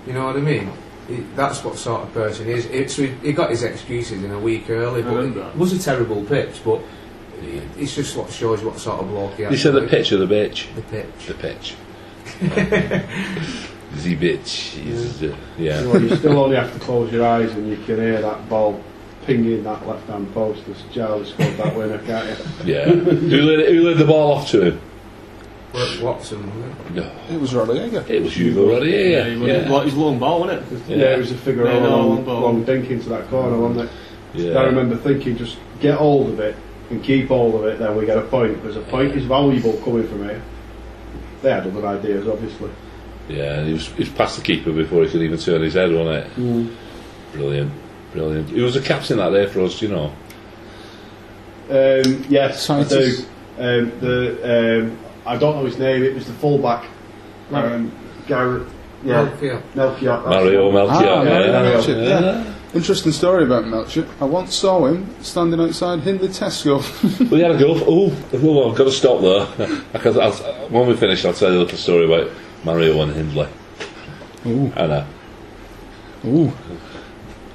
You 0.07 0.13
know 0.13 0.25
what 0.25 0.35
I 0.37 0.39
mean? 0.41 0.69
He, 1.07 1.17
that's 1.35 1.63
what 1.63 1.77
sort 1.77 2.03
of 2.03 2.13
person 2.13 2.45
he 2.45 2.53
is. 2.53 2.65
It, 2.67 2.89
so 2.91 3.03
he, 3.03 3.09
he 3.27 3.33
got 3.33 3.49
his 3.49 3.63
excuses 3.63 4.23
in 4.23 4.31
a 4.31 4.39
week 4.39 4.69
early, 4.69 5.01
but 5.01 5.13
remember 5.15 5.41
it 5.49 5.57
was 5.57 5.73
a 5.73 5.79
terrible 5.79 6.23
pitch. 6.25 6.61
But 6.63 6.81
it- 7.41 7.63
it's 7.77 7.95
just 7.95 8.15
what 8.15 8.29
shows 8.31 8.63
what 8.63 8.79
sort 8.79 9.01
of 9.01 9.09
bloke 9.09 9.33
he 9.35 9.43
has. 9.43 9.51
You 9.51 9.57
said 9.57 9.73
the 9.73 9.81
actually 9.83 9.97
pitch 9.97 10.11
or 10.13 10.17
the 10.17 10.33
bitch? 10.33 10.75
The 10.75 10.81
pitch. 10.81 11.25
The 11.27 11.33
pitch. 11.33 11.75
the 14.03 14.15
bitch. 14.15 14.85
Is, 14.85 15.23
uh, 15.23 15.35
yeah. 15.57 15.81
You, 15.81 15.87
know, 15.93 15.99
you 15.99 16.15
still 16.15 16.39
only 16.39 16.55
have 16.55 16.73
to 16.73 16.79
close 16.79 17.11
your 17.11 17.25
eyes 17.25 17.51
and 17.51 17.69
you 17.69 17.75
can 17.77 17.97
hear 17.97 18.21
that 18.21 18.47
ball 18.49 18.81
pinging 19.25 19.63
that 19.63 19.85
left 19.87 20.07
hand 20.07 20.33
post 20.33 20.67
as 20.67 20.81
Charlie 20.93 21.25
scored 21.29 21.55
that 21.57 21.75
winner, 21.75 21.97
can't 21.99 22.37
you? 22.65 22.73
Yeah. 22.73 22.85
who, 22.85 23.41
led, 23.41 23.69
who 23.69 23.81
led 23.81 23.97
the 23.97 24.05
ball 24.05 24.33
off 24.33 24.49
to 24.49 24.61
him? 24.71 24.81
Wat- 25.73 26.01
Watson, 26.01 26.39
wasn't 26.47 26.65
it? 26.65 26.93
No. 26.95 27.11
It 27.35 27.41
was 27.41 27.53
Rodriguez. 27.55 28.09
It 28.09 28.21
was 28.23 28.37
Hugo 28.37 28.73
Rodriguez. 28.73 29.11
Yeah, 29.11 29.23
he 29.25 29.47
Yeah. 29.47 29.69
was, 29.71 29.85
His 29.85 29.95
long 29.95 30.19
ball, 30.19 30.41
wasn't 30.41 30.61
it? 30.71 30.79
Yeah, 30.87 30.95
Yeah. 30.97 31.03
it 31.15 31.17
was 31.19 31.31
a 31.31 31.35
figure 31.35 31.65
Yeah, 31.65 31.77
of 31.77 31.83
no, 31.83 31.89
long, 31.89 32.09
long 32.09 32.23
ball. 32.23 32.41
long 32.41 32.63
dink 32.63 32.89
into 32.91 33.09
that 33.09 33.29
corner, 33.29 33.57
wasn't 33.57 33.89
it? 33.89 33.89
Yeah. 34.35 34.59
I 34.59 34.65
remember 34.65 34.95
thinking, 34.97 35.35
just 35.37 35.57
get 35.79 35.95
hold 35.95 36.29
of 36.29 36.39
it 36.39 36.55
and 36.91 37.03
keep 37.03 37.27
hold 37.29 37.55
of 37.55 37.65
it, 37.65 37.79
then 37.79 37.95
we 37.97 38.05
get 38.05 38.17
a 38.17 38.21
point. 38.21 38.61
Because 38.61 38.77
a 38.77 38.81
point 38.81 39.13
is 39.15 39.25
valuable 39.25 39.73
coming 39.83 40.07
from 40.07 40.23
here. 40.25 40.41
They 41.41 41.49
had 41.51 41.65
other 41.65 41.85
ideas, 41.87 42.27
obviously. 42.27 42.69
Yeah, 43.29 43.59
and 43.59 43.67
he 43.67 43.73
was, 43.73 43.87
he 43.87 44.01
was 44.03 44.09
past 44.09 44.37
the 44.37 44.43
keeper 44.43 44.71
before 44.71 45.03
he 45.03 45.09
could 45.09 45.21
even 45.21 45.39
turn 45.39 45.61
his 45.61 45.73
head, 45.73 45.91
wasn't 45.91 46.25
it? 46.37 46.69
Brilliant. 47.33 47.71
Brilliant. 48.13 48.49
He 48.49 48.61
was 48.61 48.75
a 48.75 48.81
captain 48.81 49.17
that 49.17 49.31
day 49.31 49.47
for 49.47 49.61
us, 49.61 49.81
you 49.81 49.87
know. 49.87 50.11
Um, 51.69 52.25
yes, 52.29 52.69
I 52.69 52.83
do. 52.83 52.89
Titus. 52.89 53.25
Um, 53.59 53.91
the 54.01 54.81
um, 54.83 54.97
I 55.25 55.37
don't 55.37 55.55
know 55.55 55.65
his 55.65 55.77
name. 55.77 56.03
It 56.03 56.13
was 56.15 56.25
the 56.27 56.33
fullback, 56.33 56.85
um, 57.51 57.91
Garrett. 58.27 58.67
Yeah, 59.03 59.23
Melchiot. 59.23 59.75
Melchiot. 59.75 60.23
that's 60.23 60.29
Mario 60.29 60.71
the 60.71 60.77
one. 60.77 60.87
Melchiot. 60.87 61.09
Ah, 61.11 61.23
Mario 61.23 61.45
yeah. 61.45 61.61
Melchiot, 61.61 61.97
yeah. 61.97 62.19
Yeah. 62.21 62.53
Interesting 62.73 63.11
story 63.11 63.43
about 63.43 63.65
Melchiot. 63.67 64.07
I 64.21 64.25
once 64.25 64.55
saw 64.55 64.85
him 64.85 65.13
standing 65.21 65.59
outside 65.59 65.99
Hindley 65.99 66.29
Tesco. 66.29 66.81
We 67.31 67.41
had 67.41 67.51
a 67.51 67.57
go. 67.59 67.75
Oh, 67.85 68.15
oh, 68.33 68.71
I've 68.71 68.77
got 68.77 68.85
to 68.85 68.91
stop 68.91 69.21
there. 69.21 69.47
Because 69.93 70.17
I'll, 70.17 70.31
when 70.69 70.87
we 70.87 70.95
finish, 70.95 71.25
I'll 71.25 71.33
tell 71.33 71.51
you 71.51 71.59
a 71.59 71.63
little 71.63 71.77
story 71.77 72.05
about 72.05 72.31
Mario 72.63 73.01
and 73.01 73.13
Hindley. 73.13 73.47
Ooh, 74.45 74.71
And 74.75 74.91
uh, 74.91 75.05
ooh. 76.25 76.51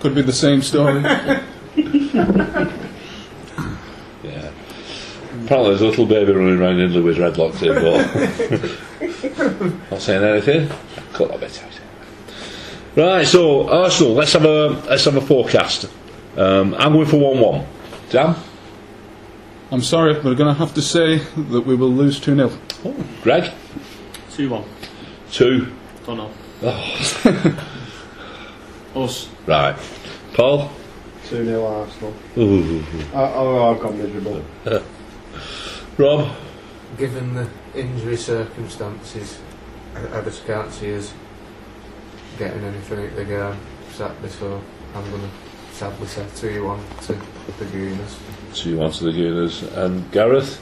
Could 0.00 0.14
be 0.14 0.22
the 0.22 0.33
same 0.33 0.62
story. 0.62 1.00
yeah. 4.22 4.50
Apparently, 5.48 5.70
there's 5.70 5.80
a 5.80 5.87
little 5.87 6.04
baby 6.04 6.32
running 6.32 6.61
around 6.61 6.76
Hindley 6.78 7.00
with 7.00 7.16
dreadlocks 7.16 7.62
in, 7.62 7.72
but 9.40 9.90
not 9.90 10.02
saying 10.02 10.22
anything. 10.22 10.68
Cut 11.14 11.30
that 11.30 11.40
bit 11.40 11.64
out. 11.64 11.80
Right, 12.94 13.26
so 13.26 13.66
Arsenal. 13.66 14.12
Let's 14.12 14.34
have 14.34 14.44
a 14.44 14.68
let's 14.90 15.06
have 15.06 15.16
a 15.16 15.22
forecast. 15.22 15.88
Um, 16.37 16.74
I'm 16.74 16.92
going 16.92 17.06
for 17.06 17.16
one-one. 17.16 17.66
Dan, 18.11 18.37
I'm 19.70 19.80
sorry, 19.80 20.12
but 20.12 20.26
I'm 20.26 20.34
going 20.37 20.54
to 20.54 20.58
have 20.58 20.74
to 20.74 20.82
say 20.82 21.16
that 21.16 21.62
we 21.62 21.74
will 21.74 21.92
lose 21.92 22.20
2 22.20 22.37
0. 22.37 22.52
Greg, 23.22 23.50
2 24.32 24.50
1. 24.50 24.64
two. 25.32 25.72
Don't 26.04 26.18
know. 26.18 26.30
Oh, 26.62 27.56
Us. 29.02 29.30
right. 29.46 29.78
Paul. 30.34 30.70
2 31.28 31.42
0 31.42 31.64
Arsenal. 31.64 32.12
Ooh. 32.37 32.84
Uh, 33.14 33.32
oh, 33.34 33.72
I've 33.74 33.80
gone 33.80 33.96
miserable. 33.96 34.44
Rob. 35.96 36.35
Given 36.96 37.35
the 37.35 37.48
injury 37.74 38.16
circumstances, 38.16 39.38
I, 39.94 40.18
I 40.18 40.22
just 40.22 40.46
can't 40.46 40.72
see 40.72 40.94
us 40.96 41.12
getting 42.38 42.62
anything 42.64 43.05
at 43.05 43.14
the 43.16 43.24
game 43.24 43.57
Saturday, 43.92 44.29
so 44.29 44.61
I'm 44.94 45.11
going 45.11 45.22
to 45.22 45.29
sadly 45.74 46.07
say 46.07 46.24
2 46.37 46.64
1 46.64 46.81
to 47.03 47.12
the 47.12 47.64
Gooners. 47.66 48.16
Two 48.55 48.79
one 48.79 48.90
to 48.92 49.05
the 49.05 49.11
Gooners 49.12 49.62
and 49.77 50.11
Gareth. 50.12 50.59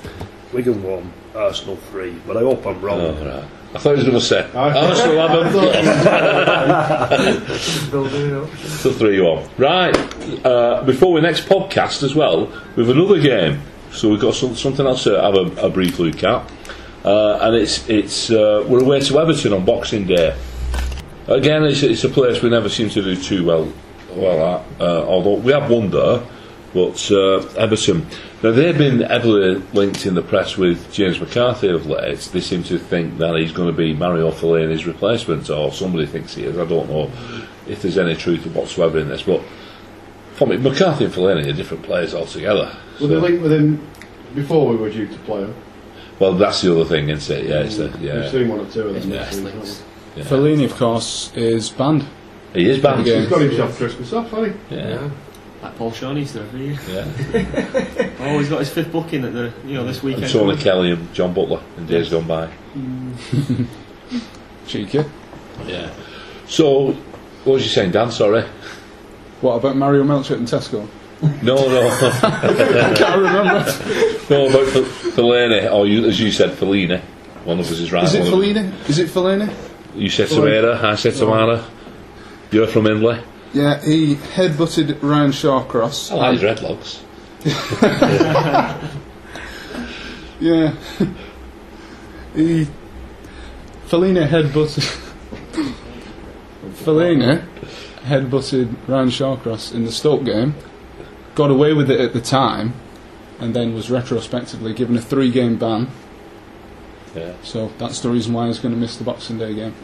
Wigan 0.53 0.83
1, 0.83 1.13
Arsenal 1.35 1.77
3. 1.77 2.13
But 2.27 2.37
I 2.39 2.41
hope 2.41 2.67
I'm 2.67 2.81
wrong. 2.81 3.01
Oh, 3.01 3.13
right. 3.25 3.45
I 3.75 3.79
thought 3.79 3.99
he 3.99 4.05
was 4.05 4.05
going 4.05 4.21
to 4.21 4.23
say 4.25 4.49
Arsenal 4.55 5.29
have 5.29 5.53
them 5.53 5.77
Building 7.91 8.27
it 8.29 8.33
up. 8.33 8.49
to 8.51 8.93
three 8.93 9.21
one. 9.21 9.49
Right. 9.59 9.95
Uh, 10.47 10.83
before 10.85 11.13
we 11.13 11.21
next 11.21 11.45
podcast 11.47 12.03
as 12.03 12.15
well, 12.15 12.51
we've 12.77 12.89
another 12.89 13.21
game. 13.21 13.61
So 13.93 14.11
we've 14.11 14.21
got 14.21 14.35
some, 14.35 14.55
something 14.55 14.87
else 14.87 15.05
to 15.05 15.21
have 15.21 15.35
a, 15.35 15.67
a 15.67 15.71
brief 15.71 15.99
look 15.99 16.23
at, 16.23 16.51
uh, 17.05 17.39
and 17.43 17.57
it's 17.57 17.89
it's 17.89 18.31
uh, 18.31 18.65
we're 18.69 18.83
away 18.83 19.01
to 19.01 19.21
Everton 19.21 19.53
on 19.53 19.65
Boxing 19.65 20.07
Day. 20.07 20.37
Again, 21.29 21.65
it's, 21.65 21.83
it's 21.83 22.05
a 22.05 22.09
place 22.09 22.43
we 22.43 22.51
never 22.51 22.69
seem 22.69 22.89
to 22.91 23.03
do 23.03 23.17
too 23.17 23.45
well 23.45 23.73
well 24.11 24.57
at. 24.57 24.81
Uh, 24.81 25.05
although 25.07 25.35
we 25.35 25.53
have 25.53 25.71
won 25.71 25.91
there, 25.91 26.23
but 26.75 27.11
uh, 27.11 27.47
Everton. 27.57 28.07
Now 28.43 28.53
they've 28.53 28.77
been 28.77 29.01
heavily 29.01 29.55
linked 29.73 30.05
in 30.05 30.15
the 30.15 30.23
press 30.23 30.57
with 30.59 30.93
James 30.93 31.19
McCarthy 31.19 31.69
of 31.69 31.87
late. 31.87 32.19
They 32.33 32.41
seem 32.41 32.63
to 32.65 32.79
think 32.79 33.17
that 33.19 33.35
he's 33.37 33.51
going 33.51 33.69
to 33.69 33.77
be 33.77 33.95
Mario 33.95 34.31
Fellaini's 34.31 34.87
replacement, 34.87 35.49
or 35.49 35.73
somebody 35.73 36.07
thinks 36.07 36.35
he 36.35 36.45
is. 36.45 36.59
I 36.59 36.67
don't 36.67 36.89
know 36.89 37.11
if 37.67 37.83
there's 37.83 37.99
any 37.99 38.15
truth 38.15 38.47
whatsoever 38.47 38.99
in 38.99 39.09
this, 39.09 39.23
but 39.23 39.43
For 40.37 40.47
me, 40.47 40.57
McCarthy 40.59 41.05
and 41.07 41.15
Fellaini 41.15 41.47
are 41.49 41.53
different 41.53 41.83
players 41.83 42.15
altogether. 42.15 42.75
Were 43.01 43.07
they 43.09 43.17
linked 43.17 43.43
with 43.43 43.53
him 43.53 43.87
before 44.35 44.69
we 44.69 44.77
were 44.77 44.91
due 44.91 45.07
to 45.07 45.19
play 45.21 45.41
him? 45.43 45.55
well, 46.19 46.33
that's 46.35 46.63
the 46.63 46.73
other 46.75 46.85
thing, 46.85 47.09
isn't 47.11 47.37
it? 47.39 47.47
Yeah, 47.47 47.61
it's 47.63 47.77
the, 47.77 47.89
We've 47.89 48.31
seen 48.31 48.49
one 48.49 48.61
or 48.61 48.71
two 48.71 48.83
of 48.89 48.95
them. 49.03 49.11
Yeah. 49.11 49.31
week, 49.35 49.55
yeah. 50.17 50.25
Fellini, 50.25 50.65
of 50.65 50.75
course, 50.77 51.31
is 51.35 51.69
banned. 51.71 52.07
He 52.55 52.69
is 52.71 52.81
banned. 52.81 53.05
we? 53.05 53.15
He's 53.15 53.29
got 53.29 53.41
himself 53.43 53.77
Christmas 53.77 54.13
off, 54.15 54.31
hasn't 54.31 54.57
he? 54.71 54.77
Yeah, 54.77 55.11
Like 55.63 55.77
Paul 55.77 55.93
Shaw 55.93 56.13
used 56.13 56.35
to 56.35 56.41
every 56.41 56.69
year. 56.69 56.79
yeah. 56.89 58.13
Oh, 58.21 58.39
he's 58.39 58.49
got 58.49 58.61
his 58.61 58.71
fifth 58.71 58.91
booking 58.91 59.25
at 59.25 59.33
the 59.35 59.53
you 59.67 59.75
know 59.75 59.85
this 59.85 59.99
And 59.99 60.05
weekend. 60.15 60.33
Tony 60.33 60.57
Kelly 60.57 60.91
and 60.93 61.13
John 61.15 61.33
Butler 61.35 61.61
in 61.77 61.87
days 61.87 62.09
gone 62.09 62.27
by. 62.27 62.51
Cheeky. 64.67 65.05
Yeah. 65.67 65.91
So, 66.47 66.93
what 67.45 67.55
was 67.55 67.63
you 67.63 67.69
saying, 67.71 67.93
Dan? 67.93 68.11
Sorry. 68.11 68.45
What 69.41 69.55
about 69.57 69.77
Mario 69.77 70.03
Melchiot 70.05 70.39
and 70.41 70.49
Tesco? 70.49 70.87
No, 71.43 71.55
no, 71.57 71.89
I 71.89 72.95
can't 72.97 73.17
remember. 73.21 73.65
no. 74.31 74.47
About 74.49 74.69
F- 74.69 75.15
Fellaini, 75.15 75.73
or 75.73 75.87
you, 75.87 76.05
as 76.07 76.21
you 76.21 76.31
said, 76.31 76.51
Fellini. 76.51 77.01
One 77.45 77.59
of 77.61 77.67
us 77.67 77.79
is 77.79 77.91
right. 77.93 78.05
Is 78.05 78.15
it 78.15 78.21
one 78.25 78.29
of- 78.29 78.39
Fellini? 78.39 78.89
Is 78.91 78.99
it 78.99 79.09
Fellini? 79.09 79.55
You 79.95 80.11
said 80.11 80.29
Samara, 80.29 80.79
I 80.87 80.95
said 80.97 81.15
Tamara. 81.15 81.65
You're 82.51 82.67
from 82.67 82.85
Hindley. 82.85 83.19
Yeah, 83.55 83.81
he 83.83 84.17
headbutted 84.17 84.99
Ryan 85.03 85.31
Shawcross. 85.31 86.11
I 86.13 86.15
like 86.17 86.41
his 86.41 86.43
redlocks. 86.43 87.03
Yeah. 90.39 90.73
he. 92.35 92.67
Fellini 93.89 94.27
headbutted. 94.29 94.85
Fellini 96.85 97.43
headbutted 98.07 98.75
Ryan 98.89 99.09
Shawcross 99.09 99.75
in 99.75 99.85
the 99.85 99.93
Stoke 99.93 100.25
game, 100.25 100.55
got 101.35 101.51
away 101.51 101.73
with 101.73 101.91
it 101.91 102.01
at 102.01 102.13
the 102.13 102.21
time, 102.21 102.75
and 103.41 103.55
then 103.55 103.75
was 103.75 103.91
retrospectively 103.91 104.73
given 104.73 104.97
a 104.97 105.01
three 105.01 105.31
game 105.31 105.57
ban. 105.57 105.89
Yeah. 107.15 107.35
So 107.43 107.71
that's 107.79 108.01
the 108.01 108.11
reason 108.11 108.33
why 108.35 108.47
he's 108.49 108.59
going 108.59 108.75
to 108.75 108.81
miss 108.81 108.97
the 108.97 109.05
Boxing 109.05 109.39
Day 109.39 109.55
game. 109.55 109.75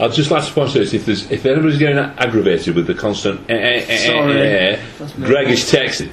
I'd 0.00 0.12
just 0.12 0.30
like 0.30 0.44
to 0.44 0.52
point 0.52 0.70
out 0.70 0.92
if 0.92 1.06
there's 1.06 1.30
if 1.30 1.46
anybody's 1.46 1.78
getting 1.78 1.98
aggravated 1.98 2.74
with 2.74 2.86
the 2.88 2.94
constant 2.94 3.48
eh, 3.48 3.54
eh, 3.54 3.84
eh, 3.88 4.06
Sorry. 4.06 4.40
eh, 4.40 4.76
eh, 5.00 5.08
Greg 5.18 5.48
is 5.50 5.70
texting. 5.70 6.10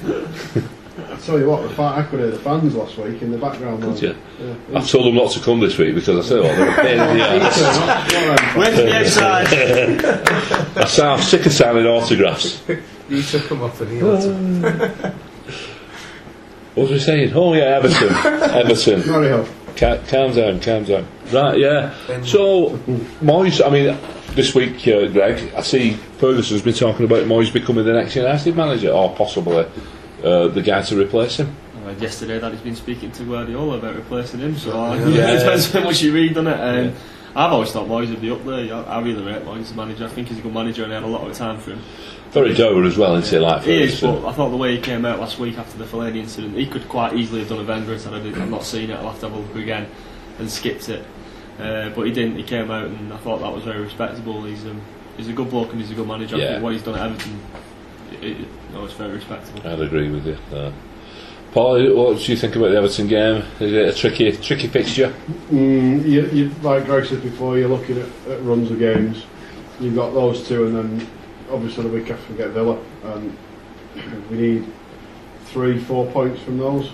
I 1.22 1.24
tell 1.24 1.38
you 1.38 1.48
what, 1.48 1.62
the 1.62 1.68
fa- 1.70 1.82
I 1.96 2.02
could 2.02 2.18
hear 2.18 2.30
the 2.32 2.38
fans 2.38 2.74
last 2.74 2.98
week 2.98 3.22
in 3.22 3.30
the 3.30 3.38
background. 3.38 3.80
Could 3.80 4.02
you? 4.02 4.16
Yeah. 4.40 4.54
I've 4.78 4.88
told 4.90 5.06
them 5.06 5.14
not 5.14 5.30
to 5.32 5.40
come 5.40 5.60
this 5.60 5.78
week 5.78 5.94
because 5.94 6.26
I 6.26 6.28
tell 6.28 6.38
you 6.38 6.48
what, 6.48 6.56
they're 6.56 6.70
a 6.70 6.82
pain 6.82 6.98
in 6.98 7.16
the 7.16 7.24
ass. 8.42 8.56
Where's 8.56 8.76
the 8.76 8.92
outside? 8.98 10.76
I 10.78 10.84
say 10.86 11.06
I'm 11.06 11.20
sick 11.22 11.46
of 11.46 11.52
signing 11.52 11.86
autographs. 11.86 12.64
You 13.08 13.22
took 13.22 13.48
them 13.48 13.62
off 13.62 13.80
and 13.80 13.90
he 13.92 13.98
had 13.98 15.14
What 16.74 16.82
was 16.82 16.90
we 16.90 16.98
saying? 16.98 17.32
Oh 17.34 17.52
yeah, 17.54 17.76
Everton. 17.76 18.08
Everton. 18.56 19.00
Very 19.02 19.28
hard. 19.30 19.48
Ca- 19.76 19.98
calm 20.08 20.32
down, 20.34 20.58
calm 20.60 20.84
down. 20.84 21.06
Right, 21.32 21.58
yeah. 21.58 21.94
So, 22.24 22.70
Moyes, 23.22 23.64
I 23.64 23.70
mean, 23.70 23.96
this 24.34 24.54
week, 24.56 24.86
uh, 24.88 25.06
Greg, 25.06 25.54
I 25.54 25.62
see 25.62 25.92
Ferguson's 26.18 26.62
been 26.62 26.74
talking 26.74 27.04
about 27.06 27.26
Moyes 27.26 27.52
becoming 27.52 27.84
the 27.84 27.92
next 27.92 28.16
United 28.16 28.56
manager, 28.56 28.90
or 28.90 29.14
possibly 29.14 29.66
uh, 30.24 30.48
the 30.48 30.62
guy 30.62 30.82
to 30.82 30.98
replace 30.98 31.36
him. 31.36 31.54
I 31.82 31.88
read 31.88 32.00
yesterday 32.02 32.38
that 32.38 32.52
he's 32.52 32.60
been 32.60 32.76
speaking 32.76 33.10
to 33.12 33.24
Guardiola 33.24 33.78
about 33.78 33.96
replacing 33.96 34.40
him, 34.40 34.56
so 34.56 34.78
uh, 34.78 34.94
Yeah. 34.94 35.30
it 35.34 35.38
depends 35.40 35.72
how 35.72 35.82
much 35.84 36.00
you 36.02 36.12
read 36.12 36.36
on 36.38 36.46
it. 36.46 36.60
Um, 36.60 36.94
I've 37.34 37.50
always 37.52 37.72
thought 37.72 37.88
Moyes 37.88 38.10
would 38.10 38.20
be 38.20 38.30
up 38.30 38.44
there. 38.44 38.74
I, 38.74 38.82
I 38.82 39.00
really 39.00 39.24
rate 39.24 39.42
Moyes 39.44 39.60
as 39.62 39.70
a 39.72 39.74
manager. 39.74 40.04
I 40.04 40.08
think 40.08 40.28
he's 40.28 40.38
a 40.38 40.42
good 40.42 40.52
manager 40.52 40.84
and 40.84 40.92
I 40.92 40.96
had 40.96 41.04
a 41.04 41.06
lot 41.06 41.28
of 41.28 41.34
time 41.36 41.58
for 41.58 41.70
him. 41.72 41.80
Very 42.30 42.54
dour 42.54 42.84
as 42.84 42.96
well, 42.98 43.16
isn't 43.16 43.34
he? 43.38 43.42
Like 43.44 43.62
He 43.62 43.82
is, 43.82 44.00
but 44.00 44.24
I 44.26 44.32
thought 44.32 44.50
the 44.50 44.56
way 44.56 44.76
he 44.76 44.80
came 44.82 45.04
out 45.04 45.18
last 45.18 45.38
week 45.38 45.58
after 45.58 45.76
the 45.78 45.84
Fellaini 45.84 46.16
incident, 46.16 46.56
he 46.56 46.66
could 46.66 46.88
quite 46.88 47.14
easily 47.14 47.40
have 47.40 47.48
done 47.48 47.60
a 47.60 47.64
Wenger 47.64 47.92
and 47.92 48.00
said, 48.00 48.14
I 48.14 48.20
did, 48.20 48.38
I've 48.38 48.50
not 48.50 48.64
seen 48.64 48.90
it, 48.90 48.94
I'll 48.94 49.10
have 49.10 49.20
to 49.20 49.28
have 49.28 49.36
a 49.36 49.40
look 49.40 49.56
again, 49.56 49.86
and 50.38 50.50
skipped 50.50 50.88
it. 50.88 51.04
Uh, 51.58 51.90
but 51.90 52.02
he 52.06 52.12
didn't, 52.12 52.36
he 52.36 52.42
came 52.42 52.70
out 52.70 52.86
and 52.86 53.12
I 53.12 53.16
thought 53.18 53.40
that 53.40 53.52
was 53.52 53.64
very 53.64 53.80
respectable. 53.82 54.44
He's 54.44 54.64
um, 54.64 54.80
he's 55.18 55.28
a 55.28 55.32
good 55.34 55.50
bloke 55.50 55.70
and 55.72 55.80
he's 55.80 55.90
a 55.90 55.94
good 55.94 56.08
manager. 56.08 56.36
I 56.36 56.38
Yeah. 56.38 56.48
think 56.52 56.62
what 56.64 56.72
he's 56.72 56.82
done 56.82 56.94
at 56.98 57.10
Everton, 57.10 57.38
it, 58.20 58.40
it, 58.42 58.48
no, 58.72 58.84
it's 58.84 58.94
very 58.94 59.12
respectable. 59.14 59.66
I'd 59.68 59.80
agree 59.80 60.10
with 60.10 60.26
you. 60.26 60.36
Uh, 60.54 60.72
Paul, 61.52 61.94
what 61.94 62.18
do 62.18 62.24
you 62.32 62.36
think 62.38 62.56
about 62.56 62.70
the 62.70 62.76
Everton 62.78 63.08
game? 63.08 63.42
Is 63.60 63.72
it 63.72 63.88
a 63.88 63.92
tricky, 63.94 64.32
tricky 64.32 64.68
fixture? 64.68 65.12
Mm, 65.50 66.06
you, 66.06 66.26
you, 66.30 66.48
like 66.62 66.86
Greg 66.86 67.04
said 67.06 67.22
before, 67.22 67.58
you're 67.58 67.68
looking 67.68 67.98
at, 67.98 68.08
at 68.30 68.42
runs 68.42 68.70
of 68.70 68.78
games. 68.78 69.24
You've 69.78 69.94
got 69.94 70.14
those 70.14 70.46
two, 70.48 70.66
and 70.66 70.74
then 70.76 71.06
obviously 71.50 71.82
the 71.84 71.90
week 71.90 72.10
after 72.10 72.32
we 72.32 72.38
get 72.38 72.50
Villa, 72.50 72.78
and 73.04 73.36
we 74.30 74.36
need 74.38 74.66
three, 75.46 75.78
four 75.78 76.06
points 76.12 76.40
from 76.42 76.56
those. 76.58 76.90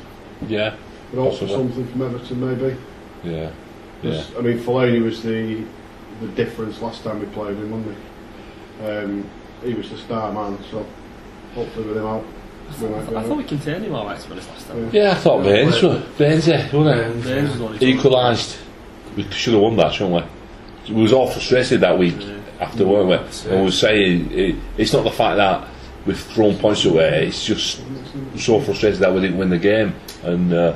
Yeah, 0.49 0.75
But 1.13 1.21
also 1.21 1.47
Possibly. 1.47 1.55
something 1.73 1.93
from 1.93 2.03
Everton, 2.03 2.41
maybe. 2.41 2.77
yeah, 3.25 3.51
yeah. 4.03 4.13
'Cause, 4.23 4.37
I 4.37 4.41
mean, 4.41 4.59
Fellaini 4.59 5.03
was 5.03 5.23
the 5.23 5.65
the 6.21 6.27
difference 6.35 6.83
last 6.83 7.05
time 7.05 7.21
we 7.21 7.27
played 7.27 7.57
him, 7.57 7.71
wasn't 7.71 7.97
he? 8.81 8.87
Um, 8.87 9.25
he 9.63 9.75
was 9.75 9.89
the 9.91 9.99
star 9.99 10.33
man, 10.33 10.59
so 10.69 10.85
hopefully 11.55 11.87
with 11.89 11.97
him 11.97 12.07
out, 12.07 12.25
we 12.81 12.89
might 12.89 13.09
I 13.17 13.23
thought 13.23 13.37
we 13.39 13.45
contained 13.45 13.85
him 13.85 13.95
alright 13.95 14.19
to 14.21 14.27
be 14.27 14.33
honest 14.33 14.49
last 14.51 14.67
time. 14.69 14.91
Yeah, 14.93 15.13
I 15.13 15.15
thought 15.15 15.43
Baines, 15.45 15.83
were- 15.83 16.03
Baines, 16.19 16.47
yeah, 16.49 16.65
wasn't 16.77 17.07
Um, 17.17 17.23
James 17.23 17.49
was 17.51 17.59
the 17.59 17.65
one 17.65 17.73
who- 17.77 17.85
it? 17.87 17.89
Equalised. 17.89 18.57
We 19.17 19.25
should 19.31 19.55
have 19.55 19.63
won 19.63 19.77
that, 19.77 19.93
shouldn't 19.95 20.25
we? 20.87 20.95
We 20.95 21.03
was 21.03 21.13
all 21.13 21.27
frustrated 21.29 21.81
that 21.81 21.99
week 21.99 22.15
Yeah. 22.21 22.35
after, 22.61 22.87
weren't 22.87 23.09
we? 23.09 23.17
That's. 23.17 23.45
And 23.47 23.59
we 23.61 23.65
were 23.67 23.71
saying 23.71 24.31
it, 24.33 24.57
it's 24.77 24.93
not 24.93 25.05
the 25.05 25.11
fact 25.11 25.37
that 25.39 25.67
we've 26.07 26.19
thrown 26.19 26.57
points 26.57 26.85
away. 26.85 27.27
It's 27.29 27.45
just 27.45 27.81
so 28.37 28.61
frustrated 28.61 29.01
that 29.01 29.13
we 29.15 29.21
didn't 29.21 29.39
win 29.39 29.51
the 29.51 29.59
game. 29.59 29.95
And 30.25 30.53
uh, 30.53 30.75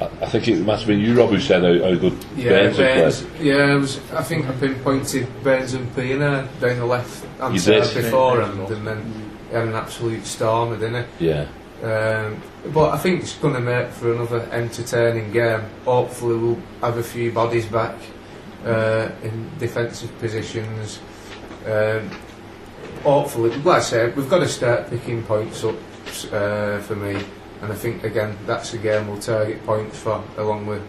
I, 0.00 0.04
I 0.22 0.26
think 0.26 0.48
it 0.48 0.58
must 0.60 0.80
have 0.82 0.88
been 0.88 1.00
you, 1.00 1.14
Rob, 1.18 1.30
who 1.30 1.38
said 1.40 1.62
how, 1.62 1.72
how 1.88 1.94
good 1.94 2.16
Yeah, 2.36 2.48
Baines 2.50 2.76
had 2.76 3.12
played. 3.12 3.46
yeah, 3.46 3.74
it 3.74 3.78
was, 3.78 4.00
I 4.12 4.22
think 4.22 4.46
I 4.48 4.52
pinpointed 4.52 5.26
Baines 5.44 5.74
and 5.74 5.86
Pienaar 5.94 6.46
down 6.60 6.78
the 6.78 6.84
left 6.86 7.24
hand 7.40 7.54
You 7.54 7.60
side 7.60 7.82
did. 7.84 8.04
beforehand, 8.04 8.68
and 8.70 8.86
then 8.86 8.98
he 8.98 9.25
had 9.52 9.68
an 9.68 9.74
absolute 9.74 10.24
stormer, 10.26 10.76
didn't 10.76 11.06
he? 11.18 11.26
Yeah, 11.26 11.46
Um, 11.82 12.42
but 12.72 12.90
I 12.90 12.98
think 12.98 13.22
it's 13.22 13.34
going 13.36 13.54
to 13.54 13.60
make 13.60 13.88
for 13.88 14.12
another 14.12 14.48
entertaining 14.50 15.32
game. 15.32 15.62
Hopefully, 15.84 16.36
we'll 16.36 16.58
have 16.80 16.96
a 16.98 17.02
few 17.02 17.30
bodies 17.32 17.66
back 17.66 17.96
uh, 18.64 19.10
in 19.22 19.50
defensive 19.58 20.16
positions. 20.18 21.00
Um, 21.66 22.10
hopefully, 23.02 23.50
like 23.58 23.78
I 23.78 23.80
said, 23.80 24.16
we've 24.16 24.28
got 24.30 24.40
to 24.40 24.48
start 24.48 24.90
picking 24.90 25.22
points 25.22 25.64
up 25.64 25.76
uh, 26.32 26.78
for 26.80 26.96
me, 26.96 27.22
and 27.62 27.72
I 27.72 27.74
think 27.74 28.04
again 28.04 28.36
that's 28.46 28.72
a 28.74 28.78
game 28.78 29.08
we'll 29.08 29.20
target 29.20 29.64
points 29.66 29.98
for, 29.98 30.22
along 30.36 30.66
with 30.66 30.82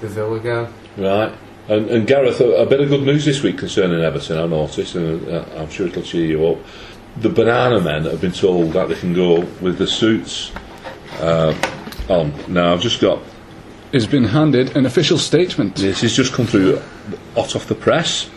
the 0.00 0.08
Villa 0.08 0.40
game. 0.40 0.68
right. 0.96 1.32
And, 1.68 1.90
and 1.90 2.06
Gareth, 2.06 2.40
a, 2.40 2.62
a 2.62 2.66
bit 2.66 2.80
of 2.80 2.88
good 2.88 3.02
news 3.02 3.26
this 3.26 3.42
week 3.42 3.58
concerning 3.58 4.00
Everton, 4.00 4.38
I 4.38 4.46
noticed, 4.46 4.94
and 4.94 5.28
uh, 5.28 5.44
I'm 5.54 5.68
sure 5.68 5.86
it'll 5.86 6.02
cheer 6.02 6.24
you 6.24 6.46
up. 6.46 6.56
The 7.16 7.28
Banana 7.28 7.80
Men 7.80 8.04
have 8.04 8.20
been 8.20 8.32
told 8.32 8.74
that 8.74 8.88
they 8.88 8.94
can 8.94 9.12
go 9.12 9.40
with 9.60 9.78
the 9.78 9.86
suits 9.86 10.52
uh, 11.20 11.54
on. 12.08 12.32
Now, 12.52 12.72
I've 12.72 12.80
just 12.80 13.00
got 13.00 13.20
Has 13.92 14.06
been 14.06 14.24
handed 14.24 14.76
an 14.76 14.86
official 14.86 15.18
statement. 15.18 15.76
This 15.76 16.02
has 16.02 16.14
just 16.14 16.32
come 16.32 16.46
through 16.46 16.80
hot 17.34 17.56
off 17.56 17.66
the 17.66 17.74
press. 17.74 18.30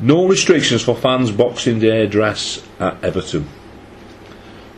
No 0.00 0.26
restrictions 0.26 0.82
for 0.82 0.96
fans' 0.96 1.30
Boxing 1.30 1.78
Day 1.78 2.06
dress 2.06 2.66
at 2.80 3.02
Everton. 3.04 3.46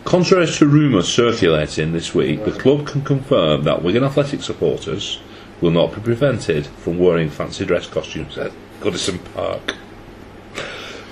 Contrary 0.05 0.47
to 0.49 0.67
rumours 0.67 1.09
circulating 1.09 1.93
this 1.93 2.13
week, 2.13 2.45
the 2.45 2.51
club 2.51 2.87
can 2.89 3.03
confirm 3.03 3.63
that 3.63 3.83
Wigan 3.85 4.03
Athletic 4.03 4.43
supporters 4.43 5.21
will 5.61 5.71
not 5.71 5.95
be 5.95 6.01
prevented 6.01 6.67
from 6.67 6.99
wearing 6.99 7.31
fancy 7.31 7.65
dress 7.65 7.87
costumes 7.87 8.37
at 8.37 8.51
Goodison 8.81 9.21
Park. 9.33 9.77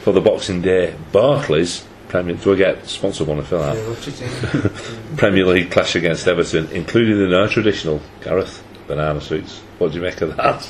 For 0.03 0.13
the 0.13 0.21
Boxing 0.21 0.61
Day 0.61 0.97
Barclays 1.13 1.87
Premier, 2.11 2.35
do 2.35 2.53
I 2.53 2.57
get 2.57 2.87
sponsored 2.89 3.29
one 3.29 3.37
to 3.37 3.45
fill 3.45 3.63
out? 3.63 3.77
Yeah, 3.77 3.89
what 3.89 4.05
you 4.05 4.13
think? 4.13 5.17
Premier 5.17 5.47
League 5.47 5.71
clash 5.71 5.95
against 5.95 6.27
Everton, 6.27 6.69
including 6.73 7.19
the 7.19 7.29
now 7.29 7.47
traditional 7.47 8.01
Gareth 8.21 8.65
banana 8.89 9.21
suits. 9.21 9.61
What 9.79 9.93
do 9.93 9.99
you 9.99 10.03
make 10.03 10.21
of 10.21 10.37
that? 10.37 10.69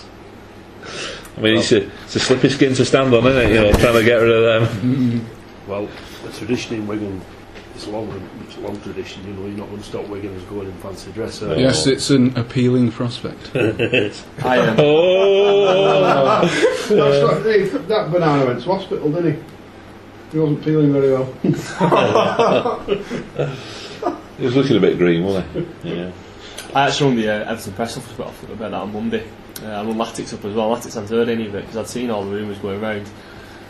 I 1.37 1.41
mean, 1.41 1.59
it's, 1.59 1.73
a, 1.73 1.87
it's 2.05 2.17
a 2.17 2.21
slippy 2.21 2.51
skin 2.51 2.75
to 2.75 2.85
stand 2.85 3.15
on, 3.15 3.27
isn't 3.27 3.51
it? 3.51 3.55
You 3.55 3.61
know, 3.63 3.73
trying 3.73 3.95
to 3.95 4.05
get 4.05 4.17
rid 4.17 4.31
of 4.31 4.71
them. 4.83 5.27
Well, 5.67 5.89
the 6.25 6.33
tradition 6.33 6.75
in 6.75 6.87
Wigan 6.89 7.21
is 7.77 7.87
a 7.87 7.91
long, 7.91 8.29
it's 8.45 8.57
a 8.57 8.61
long 8.61 8.81
tradition. 8.81 9.25
You 9.25 9.35
know, 9.35 9.47
you're 9.47 9.57
not 9.57 9.69
going 9.69 9.81
to 9.81 9.85
stop 9.87 10.05
Wiganers 10.07 10.49
going 10.49 10.67
in 10.67 10.73
fancy 10.79 11.13
dress. 11.13 11.43
are? 11.43 11.55
Yes, 11.55 11.87
it's 11.87 12.11
an 12.11 12.37
appealing 12.37 12.91
prospect. 12.91 13.55
I 13.55 14.57
am. 14.57 14.75
Oh, 14.81 16.41
That's 16.43 16.91
right, 16.91 17.43
hey, 17.45 17.69
that 17.69 18.11
banana 18.11 18.47
went 18.47 18.63
to 18.63 18.67
hospital, 18.67 19.13
didn't 19.13 19.37
he? 19.37 19.43
He 20.33 20.39
wasn't 20.39 20.65
feeling 20.65 20.93
very 20.93 21.13
well. 21.13 21.33
he 24.39 24.45
was 24.45 24.55
looking 24.57 24.77
a 24.77 24.81
bit 24.81 24.97
green, 24.97 25.25
wasn't 25.25 25.47
he? 25.83 25.95
Yeah. 25.97 26.13
I 26.75 26.87
actually 26.87 27.07
rung 27.09 27.17
the 27.17 27.29
uh, 27.29 27.51
Everton 27.51 27.73
press 27.73 27.97
office 27.97 28.15
about 28.15 28.33
about 28.45 28.71
that 28.71 28.75
on 28.75 28.93
Monday. 28.93 29.27
Uh, 29.63 29.67
I 29.67 29.85
rung 29.85 29.97
Latics 29.97 30.33
up 30.33 30.45
as 30.45 30.55
well. 30.55 30.71
Latics 30.71 30.95
hadn't 30.95 31.11
heard 31.11 31.29
any 31.29 31.47
of 31.47 31.55
it 31.55 31.63
because 31.63 31.77
I'd 31.77 31.89
seen 31.89 32.11
all 32.11 32.25
the 32.25 32.31
rumours 32.31 32.59
going 32.59 32.81
around. 32.81 33.11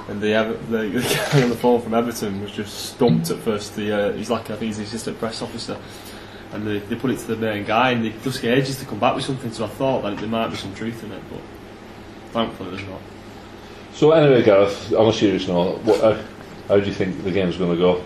And 0.09 0.21
the, 0.21 0.59
the, 0.69 0.79
the 0.89 1.29
guy 1.33 1.43
on 1.43 1.49
the 1.49 1.57
phone 1.57 1.81
from 1.81 1.95
Everton 1.95 2.43
was 2.43 2.53
just 2.53 2.93
stumped 2.93 3.31
at 3.31 3.39
first. 3.39 3.77
The, 3.77 3.93
uh, 3.93 4.13
he's 4.13 4.31
like, 4.31 4.51
I 4.51 4.57
think 4.57 4.63
he's 4.69 4.79
the 4.79 4.85
assistant 4.85 5.19
press 5.19 5.41
officer. 5.41 5.79
And 6.53 6.67
they, 6.67 6.81
they 6.81 6.97
put 6.97 7.11
it 7.11 7.19
to 7.21 7.27
the 7.27 7.37
main 7.37 7.65
guy, 7.65 7.93
and 7.93 8.05
it 8.05 8.23
took 8.23 8.43
ages 8.45 8.79
to 8.81 8.85
come 8.85 8.99
back 8.99 9.15
with 9.15 9.25
something. 9.25 9.53
So 9.53 9.65
I 9.65 9.69
thought 9.69 10.03
that 10.03 10.19
there 10.19 10.29
might 10.29 10.49
be 10.49 10.57
some 10.57 10.75
truth 10.75 11.03
in 11.05 11.13
it, 11.13 11.23
but 11.31 11.41
thankfully 12.33 12.77
there's 12.77 12.89
not. 12.89 13.01
So 13.93 14.13
anyway, 14.13 14.43
Gareth, 14.43 14.93
on 14.93 15.09
a 15.09 15.13
serious 15.13 15.47
note, 15.47 15.79
what, 15.83 16.01
uh, 16.03 16.23
how 16.71 16.79
do 16.79 16.87
you 16.87 16.95
think 16.95 17.25
the 17.25 17.33
game's 17.33 17.57
going 17.57 17.73
to 17.73 17.77
go? 17.77 18.05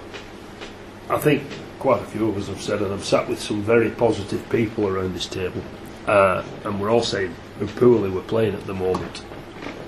I 1.10 1.18
think 1.18 1.42
quite 1.78 2.00
a 2.00 2.06
few 2.06 2.30
of 2.30 2.38
us 2.38 2.48
have 2.48 2.62
said, 2.62 2.80
and 2.80 2.94
I've 2.94 3.04
sat 3.04 3.28
with 3.28 3.38
some 3.38 3.60
very 3.60 3.90
positive 3.90 4.48
people 4.48 4.88
around 4.88 5.12
this 5.12 5.26
table, 5.26 5.62
uh, 6.06 6.42
and 6.64 6.80
we're 6.80 6.90
all 6.90 7.02
saying 7.02 7.34
how 7.60 7.66
poorly 7.66 8.08
we're 8.08 8.22
playing 8.22 8.54
at 8.54 8.66
the 8.66 8.72
moment. 8.72 9.22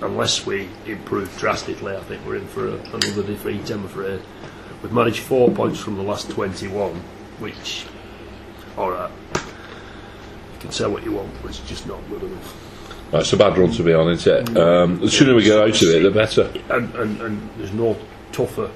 Unless 0.02 0.44
we 0.44 0.68
improve 0.84 1.34
drastically, 1.38 1.96
I 1.96 2.00
think 2.00 2.26
we're 2.26 2.36
in 2.36 2.46
for 2.48 2.68
a, 2.68 2.74
another 2.74 3.22
defeat, 3.22 3.70
I'm 3.70 3.86
afraid. 3.86 4.20
We've 4.82 4.92
managed 4.92 5.20
four 5.20 5.50
points 5.50 5.80
from 5.80 5.96
the 5.96 6.02
last 6.02 6.28
21, 6.28 6.92
which, 7.38 7.86
alright, 8.76 9.10
you 9.36 10.60
can 10.60 10.70
say 10.70 10.86
what 10.86 11.02
you 11.02 11.12
want, 11.12 11.32
but 11.40 11.48
it's 11.48 11.60
just 11.60 11.86
not 11.86 12.06
good 12.10 12.24
enough. 12.24 13.12
It's 13.14 13.32
a 13.32 13.38
bad 13.38 13.56
run 13.56 13.70
to 13.70 13.82
be 13.82 13.94
on, 13.94 14.10
isn't 14.10 14.50
it? 14.50 14.58
Um, 14.58 15.00
the 15.00 15.10
sooner 15.10 15.34
we 15.34 15.44
get 15.44 15.58
out 15.58 15.68
of 15.70 15.82
it, 15.82 16.02
the 16.02 16.10
better. 16.10 16.52
And, 16.68 16.94
and, 16.96 17.22
and 17.22 17.50
there's 17.56 17.72
no 17.72 17.96
tougher 18.32 18.70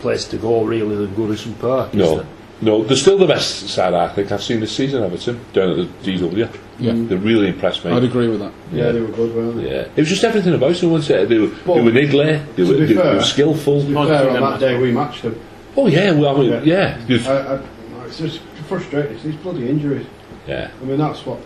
place 0.00 0.26
to 0.28 0.36
go 0.36 0.64
really 0.64 0.96
than 0.96 1.14
Goodison 1.14 1.58
Park, 1.60 1.94
No, 1.94 2.16
there? 2.16 2.26
no, 2.60 2.82
they're 2.82 2.96
still 2.96 3.18
the 3.18 3.26
best 3.26 3.68
side 3.68 3.94
I 3.94 4.08
think 4.08 4.32
I've 4.32 4.42
seen 4.42 4.60
this 4.60 4.74
season, 4.74 5.02
Everton, 5.04 5.40
down 5.52 5.70
at 5.70 5.76
the 6.02 6.18
DW. 6.18 6.48
Yeah. 6.78 6.92
Mm. 6.92 7.08
They 7.08 7.16
really 7.16 7.48
impressed 7.48 7.84
me. 7.84 7.92
I'd 7.92 8.02
agree 8.02 8.28
with 8.28 8.40
that. 8.40 8.52
Yeah, 8.72 8.90
they 8.90 9.00
were 9.00 9.08
good, 9.08 9.34
weren't 9.34 9.56
they? 9.58 9.70
Yeah, 9.70 9.82
it 9.94 9.98
was 9.98 10.08
just 10.08 10.24
everything 10.24 10.54
about 10.54 10.74
them, 10.74 10.90
wasn't 10.90 11.20
it? 11.20 11.28
They 11.28 11.38
were, 11.38 11.46
they 11.46 11.80
were 11.80 11.90
niggly, 11.92 12.54
they 12.56 12.64
to 12.64 12.72
were, 12.72 12.78
be 12.86 12.94
they, 12.94 13.14
were 13.14 13.22
skillful. 13.22 13.80
To 13.82 13.86
be 13.86 13.94
fair, 13.94 14.30
on 14.30 14.40
that 14.40 14.58
day 14.60 14.76
we 14.80 14.90
matched 14.90 15.22
them. 15.22 15.40
Oh 15.76 15.86
yeah, 15.86 16.10
well, 16.12 16.36
I 16.36 16.40
mean, 16.40 16.64
yeah, 16.64 16.98
Yeah. 17.06 17.30
I, 17.30 17.54
I, 17.54 18.06
it's 18.06 18.18
just 18.18 18.40
frustrating. 18.68 19.12
It's 19.14 19.22
these 19.22 19.36
bloody 19.36 19.68
injuries. 19.68 20.06
yeah, 20.46 20.70
I 20.80 20.84
mean, 20.84 20.98
that's 20.98 21.24
what. 21.24 21.38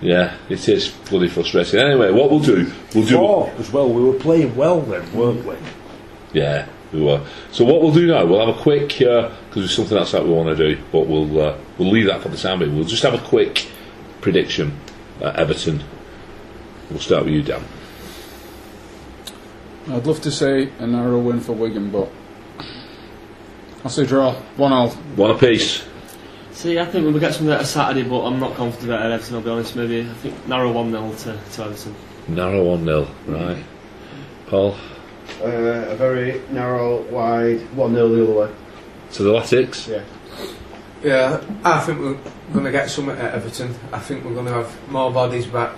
Yeah. 0.00 0.36
It 0.48 0.68
is 0.68 0.88
bloody 0.88 1.28
frustrating. 1.28 1.80
Anyway, 1.80 2.12
what 2.12 2.30
we'll 2.30 2.40
do, 2.40 2.72
we'll 2.94 3.06
do. 3.06 3.16
Four 3.16 3.52
as 3.58 3.72
well, 3.72 3.88
we 3.88 4.02
were 4.02 4.18
playing 4.18 4.54
well 4.56 4.80
then, 4.80 5.12
weren't 5.12 5.44
we? 5.44 5.56
Yeah, 6.32 6.66
we 6.92 7.02
were. 7.02 7.24
So 7.52 7.64
what 7.64 7.82
we'll 7.82 7.92
do 7.92 8.06
now, 8.06 8.24
we'll 8.24 8.44
have 8.46 8.56
a 8.56 8.62
quick 8.62 8.88
because 8.88 9.32
there's 9.54 9.74
something 9.74 9.96
else 9.96 10.12
that 10.12 10.24
we 10.24 10.30
want 10.30 10.56
to 10.56 10.74
do, 10.74 10.82
but 10.92 11.06
we'll 11.06 11.40
uh, 11.40 11.58
we'll 11.78 11.90
leave 11.90 12.06
that 12.06 12.22
for 12.22 12.28
the 12.28 12.36
time 12.36 12.60
being. 12.60 12.74
We'll 12.74 12.84
just 12.84 13.02
have 13.02 13.14
a 13.14 13.18
quick 13.26 13.68
prediction 14.20 14.78
at 15.20 15.36
Everton. 15.36 15.82
We'll 16.90 17.00
start 17.00 17.24
with 17.24 17.34
you, 17.34 17.42
Dan. 17.42 17.64
I'd 19.90 20.06
love 20.06 20.20
to 20.22 20.30
say 20.30 20.70
a 20.78 20.86
narrow 20.86 21.18
win 21.18 21.40
for 21.40 21.52
Wigan, 21.52 21.90
but 21.90 22.10
I'll 23.84 23.90
say 23.90 24.04
draw. 24.04 24.34
One 24.56 24.72
all. 24.72 24.90
One 24.90 25.30
apiece. 25.30 25.84
See, 26.58 26.76
I 26.76 26.86
think 26.86 27.04
we'll 27.04 27.20
get 27.20 27.34
something 27.34 27.54
out 27.54 27.60
of 27.60 27.66
Saturday, 27.68 28.02
but 28.08 28.22
I'm 28.24 28.40
not 28.40 28.54
confident 28.56 28.90
about 28.90 29.12
Everton, 29.12 29.36
I'll 29.36 29.42
be 29.42 29.50
honest. 29.50 29.76
Maybe, 29.76 30.00
I 30.00 30.12
think 30.14 30.48
narrow 30.48 30.72
1 30.72 30.90
0 30.90 31.12
to, 31.12 31.38
to 31.52 31.64
Everton. 31.64 31.94
Narrow 32.26 32.64
one 32.64 32.84
0 32.84 33.06
right? 33.28 33.64
Paul 34.48 34.76
Uh, 35.40 35.46
a 35.46 35.94
very 35.94 36.42
narrow, 36.50 37.02
wide, 37.02 37.60
1 37.76 37.94
0 37.94 38.08
the 38.08 38.22
other 38.24 38.32
way. 38.32 38.50
to 39.12 39.22
the 39.22 39.30
Latics. 39.30 39.86
Yeah. 39.88 40.02
Yeah, 41.04 41.40
I 41.62 41.78
think 41.78 42.00
we're 42.00 42.18
going 42.52 42.64
to 42.64 42.72
get 42.72 42.90
something 42.90 43.16
at 43.16 43.34
Everton. 43.34 43.72
I 43.92 44.00
think 44.00 44.24
we're 44.24 44.34
going 44.34 44.46
to 44.46 44.52
have 44.54 44.90
more 44.90 45.12
bodies 45.12 45.46
back. 45.46 45.76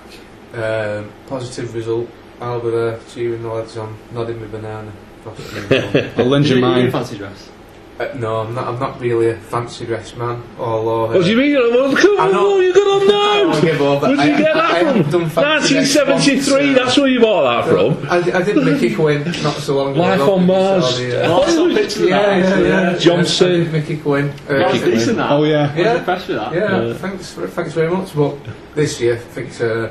Um, 0.54 1.12
positive 1.26 1.74
result. 1.74 2.08
I'll 2.40 2.58
be 2.58 2.70
there 2.70 2.98
cheering 3.12 3.42
the 3.42 3.48
lads 3.48 3.76
on, 3.76 3.98
nodding 4.12 4.40
my 4.40 4.46
banana. 4.46 4.90
I'll 6.16 6.24
lend 6.24 6.46
you 6.48 6.56
You- 6.56 6.56
you 6.56 6.60
mine. 6.62 6.90
fancy 6.90 7.18
dress? 7.18 7.50
Uh, 8.00 8.08
no, 8.16 8.40
I'm 8.40 8.54
not. 8.54 8.66
I'm 8.66 8.78
not 8.80 8.98
really 8.98 9.28
a 9.28 9.36
fancy 9.36 9.84
dress 9.84 10.16
man. 10.16 10.42
Or 10.58 11.08
What 11.08 11.22
do 11.24 11.30
you 11.30 11.36
mean? 11.36 11.52
Well, 11.54 11.94
come 11.94 12.18
on, 12.18 12.32
know. 12.32 12.50
what 12.52 12.60
you 12.64 12.72
got 12.72 12.86
on 12.86 13.02
I 13.02 13.04
now? 13.12 13.52
don't 13.52 13.62
give 13.62 13.82
up. 13.82 14.02
Where 14.02 14.10
did 14.12 14.18
I- 14.20 14.24
you 14.26 14.38
get 14.38 14.56
I- 14.56 14.60
I 14.60 14.72
that 14.82 14.86
haven't 14.86 15.02
from? 15.10 15.20
done 15.20 15.30
fancy 15.30 15.74
dress 15.74 15.96
1973. 15.96 16.72
uh, 16.72 16.74
That's 16.84 16.96
where 16.96 17.08
you 17.08 17.20
bought 17.20 17.64
that 17.64 17.70
from. 17.70 18.08
I, 18.10 18.16
I 18.38 18.42
did 18.42 18.56
Mickey 18.56 18.94
Quinn 18.94 19.24
not 19.42 19.54
so 19.56 19.76
long 19.76 19.92
ago. 19.92 20.00
Life 20.00 20.20
on 20.22 20.26
know 20.26 20.34
if 20.34 20.40
you 20.40 20.46
Mars. 20.46 20.98
the, 20.98 21.24
uh, 21.24 21.28
Oh, 21.28 21.42
I 21.42 21.50
saw 21.50 21.68
pictures 21.74 22.02
of 22.02 22.08
yeah, 22.08 22.36
yeah, 22.38 22.58
yeah. 22.92 22.98
Johnson. 22.98 23.68
I 23.68 23.70
Mickey 23.72 23.96
Quinn. 23.98 24.30
Uh, 24.48 24.52
That 24.54 24.72
was 24.72 24.82
decent, 24.82 25.16
that. 25.18 25.30
Oh 25.32 25.44
yeah. 25.44 25.62
I 25.62 25.66
was 25.66 25.76
Yeah. 25.76 25.98
impressed 25.98 26.28
with 26.28 26.36
that. 26.38 26.54
Yeah, 26.54 26.82
Yeah. 26.82 26.94
thanks, 26.94 27.32
thanks 27.34 27.72
very 27.74 27.90
much. 27.90 28.14
But 28.16 28.36
this 28.74 28.98
year, 29.00 29.14
I 29.14 29.18
think 29.18 29.60
uh, 29.60 29.90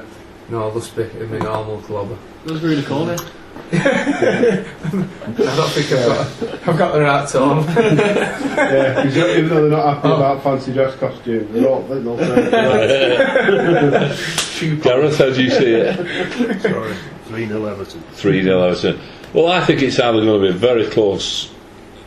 no, 0.50 0.64
I'll 0.64 0.74
just 0.74 0.96
be 0.96 1.04
in 1.04 1.30
my 1.32 1.38
normal 1.38 1.78
club. 1.82 2.18
It 2.46 2.52
was 2.52 2.62
really 2.64 2.82
cool, 2.84 3.08
eh? 3.12 3.18
I 3.72 4.66
don't 5.36 5.70
think 5.72 5.92
I've 5.92 6.08
got, 6.08 6.68
I've 6.70 6.78
got 6.78 6.94
the 6.94 7.02
right 7.02 7.28
tone. 7.30 7.66
Yeah, 8.60 8.94
'cause 9.04 9.16
even 9.18 9.50
though 9.50 9.62
they're 9.62 9.70
not 9.70 9.96
happy 9.96 10.08
Oh. 10.10 10.16
about 10.18 10.44
fancy 10.44 10.74
dress 10.74 10.96
costumes, 10.98 11.48
they're 11.54 11.68
all, 11.68 11.82
they'll 11.84 12.18
say 12.18 12.48
it. 14.62 14.84
Gareth, 14.84 15.18
how 15.18 15.30
do 15.32 15.44
you 15.44 15.50
see 15.50 15.72
it? 15.74 16.62
Sorry, 16.62 16.94
3 17.26 17.48
0 17.48 17.66
Everton. 17.66 18.02
3 18.14 18.42
0 18.44 18.62
Everton. 18.64 19.00
Well, 19.34 19.48
I 19.48 19.62
think 19.66 19.82
it's 19.82 20.00
either 20.00 20.22
going 20.22 20.42
to 20.42 20.52
be 20.52 20.58
very 20.58 20.88
close 20.88 21.50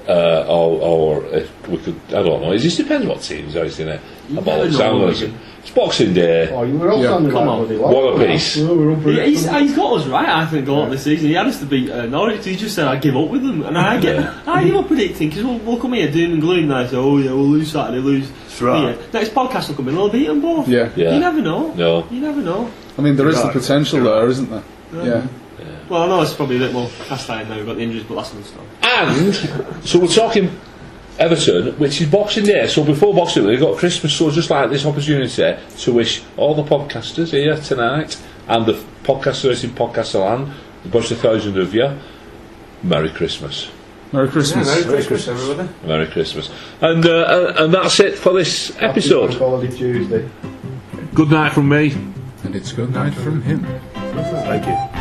uh, 0.09 0.45
or, 0.49 0.81
or 0.81 1.25
if 1.27 1.69
we 1.69 1.79
could, 1.79 1.99
I 2.09 2.23
don't 2.23 2.43
know. 2.43 2.53
It 2.53 2.59
just 2.59 2.77
depends 2.77 3.07
what 3.07 3.23
teams 3.23 3.57
are, 3.57 3.65
isn't 3.65 3.89
it? 3.89 4.01
You 4.29 4.39
About 4.39 4.59
never 4.59 4.71
know, 4.71 4.77
Sanders. 5.13 5.21
Wigan. 5.23 5.39
It's 5.63 5.71
Boxing 5.71 6.13
Day. 6.13 6.49
Oh, 6.53 6.65
you 6.65 6.77
were 6.77 6.91
all 6.91 6.99
Yeah. 7.01 7.11
standing 7.11 7.31
Come 7.31 7.47
like 7.47 7.49
on. 7.57 7.67
bloody 7.67 7.77
What 7.79 7.95
a 7.95 8.11
lights. 8.17 8.55
piece. 8.55 8.57
We 8.57 8.67
were 8.77 8.89
He, 8.91 8.95
unpredictable. 8.97 9.29
he's, 9.31 9.49
he's 9.49 9.77
got 9.77 9.93
us 10.01 10.07
right, 10.07 10.29
I 10.29 10.45
think, 10.47 10.67
a 10.67 10.73
lot 10.73 10.91
this 10.91 11.05
season. 11.05 11.29
He 11.29 11.35
had 11.35 11.47
us 11.47 11.61
to 11.61 11.67
beat 11.67 11.89
uh, 11.89 12.07
Norwich. 12.07 12.45
He 12.45 12.57
just 12.57 12.75
said, 12.75 12.89
I 12.89 12.97
give 12.97 13.17
up 13.17 13.29
with 13.29 13.43
them. 13.45 13.63
And 13.63 13.79
I 13.79 14.01
get, 14.01 14.17
Yeah. 14.17 14.35
I 14.47 14.65
give 14.65 14.75
up 14.75 14.89
predicting, 14.89 15.29
because 15.29 15.45
we'll, 15.45 15.59
we'll 15.59 15.77
come 15.79 15.93
here 15.93 16.11
doom 16.11 16.33
and 16.33 16.41
gloom 16.41 16.67
now 16.67 16.79
and 16.81 16.91
say, 16.91 16.97
oh 16.97 17.17
yeah, 17.19 17.31
we'll 17.31 17.45
lose 17.47 17.71
Saturday, 17.71 18.01
lose. 18.01 18.29
That's 18.29 18.61
right. 18.63 18.97
Yeah. 18.97 19.03
Next 19.13 19.31
podcast 19.31 19.69
will 19.69 19.77
come 19.77 19.89
in, 19.89 19.95
we'll 19.97 20.09
beat 20.11 20.27
them 20.27 20.41
both. 20.41 20.67
Yeah. 20.67 20.91
Yeah. 20.97 21.15
You 21.15 21.21
never 21.21 21.41
know. 21.41 21.73
No. 21.75 22.07
You 22.11 22.21
never 22.21 22.41
know. 22.41 22.69
I 22.99 23.03
mean, 23.03 23.15
there 23.15 23.29
is 23.29 23.37
Right. 23.37 23.53
the 23.55 23.61
potential 23.61 24.01
there, 24.03 24.27
isn't 24.29 24.51
there? 24.51 24.63
Yeah. 24.93 25.27
Well, 25.89 26.03
I 26.03 26.07
know 26.09 26.23
it's 26.23 26.35
probably 26.35 26.57
a 26.57 26.61
bit 26.61 26.73
more 26.73 26.89
cast 27.07 27.31
iron 27.31 27.49
now, 27.49 27.57
we've 27.57 27.67
got 27.67 27.77
the 27.77 27.83
injuries, 27.83 28.05
but 28.09 28.17
that's 28.17 28.33
another 28.33 28.49
story. 28.49 28.67
And, 28.83 29.87
so 29.87 30.01
we're 30.01 30.09
talking 30.09 30.51
Everton, 31.19 31.79
which 31.79 32.01
is 32.01 32.09
Boxing 32.09 32.45
Day. 32.45 32.67
So 32.69 32.85
before 32.85 33.15
Boxing 33.15 33.45
Day, 33.45 33.51
we've 33.51 33.61
got 33.61 33.77
Christmas. 33.79 34.15
So 34.15 34.31
just 34.31 34.51
like 34.51 34.71
this 34.71 34.87
opportunity 34.87 35.57
to 35.79 35.93
wish 35.93 36.23
all 36.37 36.55
the 36.55 36.63
podcasters 36.65 37.31
here 37.31 37.57
tonight 37.57 38.21
and 38.49 38.67
the 38.67 38.83
podcasters 39.05 39.65
in 39.65 39.71
Podcaster 39.71 40.21
Land, 40.21 40.53
a 40.85 40.89
bunch 40.89 41.11
of 41.11 41.19
thousand 41.19 41.59
of 41.59 41.75
you, 41.75 41.97
Merry 42.83 43.11
Christmas. 43.11 43.71
Merry 44.13 44.27
Yeah, 44.27 44.33
Christmas. 44.33 44.67
Merry 44.67 44.85
Christmas, 45.05 45.29
everybody. 45.29 45.69
Merry 45.87 46.07
Christmas. 46.07 46.51
And, 46.81 47.07
uh, 47.07 47.25
and, 47.49 47.59
and 47.59 47.75
that's 47.75 47.99
it 48.01 48.19
for 48.19 48.33
this 48.33 48.77
episode. 48.81 49.29
Bank 49.29 49.39
Holiday 49.41 49.77
Tuesday. 49.77 50.29
Good 51.15 51.31
night 51.31 51.53
from 51.53 51.69
me. 51.69 51.93
And 52.45 52.57
it's 52.57 52.73
good 52.73 52.93
night 52.93 53.15
from 53.15 53.43
him. 53.43 53.65
Thank 53.95 54.67
you. 54.67 54.92